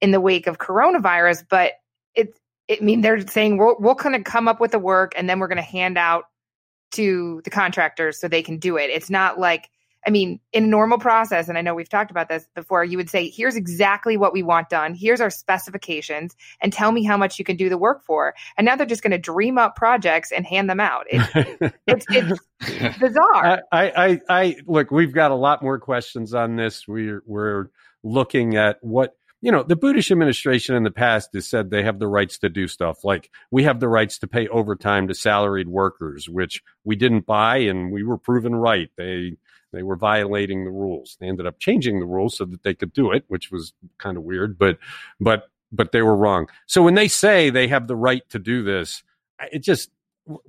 in 0.00 0.10
the 0.10 0.20
wake 0.20 0.46
of 0.46 0.58
coronavirus, 0.58 1.44
but 1.48 1.74
it, 2.14 2.38
it 2.68 2.82
I 2.82 2.84
mean 2.84 3.00
they're 3.02 3.26
saying 3.26 3.56
we're 3.56 3.76
we're 3.78 3.94
going 3.94 4.12
to 4.12 4.28
come 4.28 4.48
up 4.48 4.60
with 4.60 4.72
the 4.72 4.78
work 4.78 5.12
and 5.16 5.28
then 5.30 5.38
we're 5.38 5.48
going 5.48 5.56
to 5.56 5.62
hand 5.62 5.96
out 5.96 6.24
to 6.92 7.40
the 7.44 7.50
contractors 7.50 8.20
so 8.20 8.28
they 8.28 8.42
can 8.42 8.58
do 8.58 8.76
it. 8.76 8.90
It's 8.90 9.10
not 9.10 9.38
like 9.38 9.70
I 10.06 10.10
mean, 10.10 10.38
in 10.52 10.64
a 10.64 10.66
normal 10.68 10.98
process, 10.98 11.48
and 11.48 11.58
I 11.58 11.62
know 11.62 11.74
we've 11.74 11.88
talked 11.88 12.12
about 12.12 12.28
this 12.28 12.46
before, 12.54 12.84
you 12.84 12.96
would 12.96 13.10
say, 13.10 13.28
here's 13.28 13.56
exactly 13.56 14.16
what 14.16 14.32
we 14.32 14.42
want 14.42 14.68
done. 14.68 14.94
Here's 14.94 15.20
our 15.20 15.30
specifications, 15.30 16.36
and 16.60 16.72
tell 16.72 16.92
me 16.92 17.02
how 17.02 17.16
much 17.16 17.38
you 17.38 17.44
can 17.44 17.56
do 17.56 17.68
the 17.68 17.76
work 17.76 18.04
for. 18.04 18.34
And 18.56 18.64
now 18.64 18.76
they're 18.76 18.86
just 18.86 19.02
going 19.02 19.10
to 19.10 19.18
dream 19.18 19.58
up 19.58 19.74
projects 19.74 20.30
and 20.30 20.46
hand 20.46 20.70
them 20.70 20.78
out. 20.78 21.06
It, 21.10 21.74
it's, 21.86 22.06
it's 22.60 22.98
bizarre. 22.98 23.62
I, 23.72 23.90
I, 23.90 24.20
I, 24.28 24.56
look. 24.66 24.92
We've 24.92 25.12
got 25.12 25.32
a 25.32 25.36
lot 25.36 25.62
more 25.62 25.78
questions 25.78 26.34
on 26.34 26.56
this. 26.56 26.86
We're 26.86 27.22
we're 27.26 27.66
looking 28.04 28.56
at 28.56 28.78
what 28.82 29.16
you 29.40 29.50
know. 29.50 29.64
The 29.64 29.76
Budish 29.76 30.12
administration 30.12 30.76
in 30.76 30.84
the 30.84 30.92
past 30.92 31.30
has 31.34 31.48
said 31.48 31.70
they 31.70 31.82
have 31.82 31.98
the 31.98 32.08
rights 32.08 32.38
to 32.38 32.48
do 32.48 32.68
stuff 32.68 33.04
like 33.04 33.30
we 33.50 33.64
have 33.64 33.80
the 33.80 33.88
rights 33.88 34.18
to 34.18 34.28
pay 34.28 34.46
overtime 34.48 35.08
to 35.08 35.14
salaried 35.14 35.68
workers, 35.68 36.28
which 36.28 36.62
we 36.84 36.94
didn't 36.94 37.26
buy, 37.26 37.58
and 37.58 37.90
we 37.90 38.04
were 38.04 38.18
proven 38.18 38.54
right. 38.54 38.90
They 38.96 39.32
they 39.72 39.82
were 39.82 39.96
violating 39.96 40.64
the 40.64 40.70
rules. 40.70 41.16
They 41.20 41.26
ended 41.26 41.46
up 41.46 41.58
changing 41.58 42.00
the 42.00 42.06
rules 42.06 42.36
so 42.36 42.44
that 42.44 42.62
they 42.62 42.74
could 42.74 42.92
do 42.92 43.12
it, 43.12 43.24
which 43.28 43.50
was 43.50 43.72
kind 43.98 44.16
of 44.16 44.22
weird, 44.22 44.58
but 44.58 44.78
but 45.20 45.50
but 45.72 45.92
they 45.92 46.02
were 46.02 46.16
wrong. 46.16 46.48
So 46.66 46.82
when 46.82 46.94
they 46.94 47.08
say 47.08 47.50
they 47.50 47.68
have 47.68 47.86
the 47.86 47.96
right 47.96 48.28
to 48.30 48.38
do 48.38 48.62
this, 48.62 49.02
it 49.52 49.60
just 49.60 49.90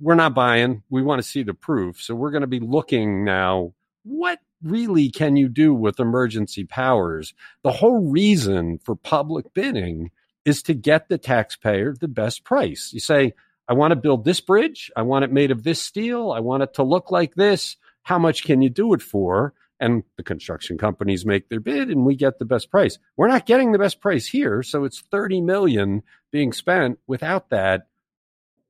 we're 0.00 0.14
not 0.14 0.34
buying. 0.34 0.82
We 0.90 1.02
want 1.02 1.22
to 1.22 1.28
see 1.28 1.42
the 1.42 1.54
proof. 1.54 2.02
So 2.02 2.14
we're 2.14 2.30
going 2.30 2.42
to 2.42 2.46
be 2.46 2.60
looking 2.60 3.24
now. 3.24 3.74
What 4.04 4.40
really 4.62 5.10
can 5.10 5.36
you 5.36 5.48
do 5.48 5.74
with 5.74 6.00
emergency 6.00 6.64
powers? 6.64 7.34
The 7.62 7.72
whole 7.72 8.10
reason 8.10 8.78
for 8.84 8.96
public 8.96 9.52
bidding 9.54 10.10
is 10.44 10.62
to 10.64 10.74
get 10.74 11.08
the 11.08 11.18
taxpayer 11.18 11.94
the 11.94 12.08
best 12.08 12.44
price. 12.44 12.90
You 12.92 13.00
say, 13.00 13.34
I 13.68 13.74
want 13.74 13.92
to 13.92 13.96
build 13.96 14.24
this 14.24 14.40
bridge. 14.40 14.90
I 14.96 15.02
want 15.02 15.24
it 15.24 15.32
made 15.32 15.50
of 15.50 15.62
this 15.62 15.82
steel. 15.82 16.32
I 16.32 16.40
want 16.40 16.62
it 16.62 16.74
to 16.74 16.82
look 16.82 17.10
like 17.10 17.34
this. 17.34 17.76
How 18.08 18.18
much 18.18 18.44
can 18.44 18.62
you 18.62 18.70
do 18.70 18.94
it 18.94 19.02
for? 19.02 19.52
And 19.78 20.02
the 20.16 20.22
construction 20.22 20.78
companies 20.78 21.26
make 21.26 21.48
their 21.48 21.60
bid 21.60 21.90
and 21.90 22.06
we 22.06 22.16
get 22.16 22.38
the 22.38 22.44
best 22.44 22.70
price. 22.70 22.98
We're 23.16 23.28
not 23.28 23.44
getting 23.44 23.72
the 23.72 23.78
best 23.78 24.00
price 24.00 24.26
here. 24.26 24.62
So 24.62 24.84
it's 24.84 25.00
30 25.10 25.42
million 25.42 26.02
being 26.32 26.52
spent 26.52 26.98
without 27.06 27.50
that 27.50 27.86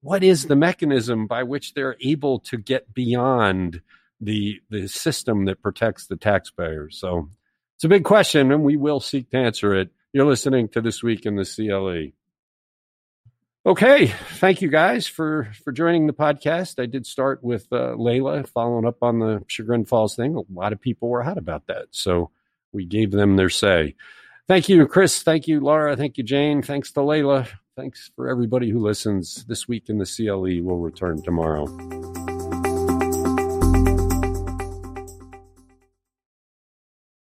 what 0.00 0.22
is 0.22 0.46
the 0.46 0.56
mechanism 0.56 1.26
by 1.26 1.42
which 1.42 1.74
they're 1.74 1.96
able 2.00 2.40
to 2.40 2.56
get 2.56 2.92
beyond 2.94 3.80
the 4.20 4.60
the 4.70 4.88
system 4.88 5.44
that 5.44 5.62
protects 5.62 6.06
the 6.06 6.16
taxpayers? 6.16 6.98
So 6.98 7.30
it's 7.76 7.84
a 7.84 7.88
big 7.88 8.04
question, 8.04 8.50
and 8.52 8.64
we 8.64 8.76
will 8.76 9.00
seek 9.00 9.30
to 9.30 9.38
answer 9.38 9.74
it. 9.74 9.90
You're 10.12 10.26
listening 10.26 10.68
to 10.70 10.80
this 10.80 11.02
week 11.02 11.26
in 11.26 11.36
the 11.36 11.44
CLE. 11.44 12.12
Okay, 13.68 14.06
thank 14.06 14.62
you 14.62 14.68
guys 14.68 15.06
for 15.06 15.50
for 15.62 15.72
joining 15.72 16.06
the 16.06 16.14
podcast. 16.14 16.82
I 16.82 16.86
did 16.86 17.04
start 17.04 17.44
with 17.44 17.66
uh, 17.70 17.92
Leila 17.96 18.44
following 18.44 18.86
up 18.86 19.02
on 19.02 19.18
the 19.18 19.44
Chagrin 19.46 19.84
Falls 19.84 20.16
thing. 20.16 20.36
A 20.36 20.58
lot 20.58 20.72
of 20.72 20.80
people 20.80 21.10
were 21.10 21.22
hot 21.22 21.36
about 21.36 21.66
that, 21.66 21.88
so 21.90 22.30
we 22.72 22.86
gave 22.86 23.10
them 23.10 23.36
their 23.36 23.50
say. 23.50 23.94
Thank 24.46 24.70
you, 24.70 24.86
Chris. 24.86 25.22
Thank 25.22 25.48
you, 25.48 25.60
Laura. 25.60 25.96
Thank 25.96 26.16
you, 26.16 26.24
Jane. 26.24 26.62
Thanks 26.62 26.92
to 26.92 27.02
Leila. 27.02 27.46
Thanks 27.76 28.10
for 28.16 28.30
everybody 28.30 28.70
who 28.70 28.78
listens. 28.78 29.44
This 29.44 29.68
week 29.68 29.90
in 29.90 29.98
the 29.98 30.06
CLE 30.06 30.64
We'll 30.64 30.78
return 30.78 31.20
tomorrow. 31.22 31.66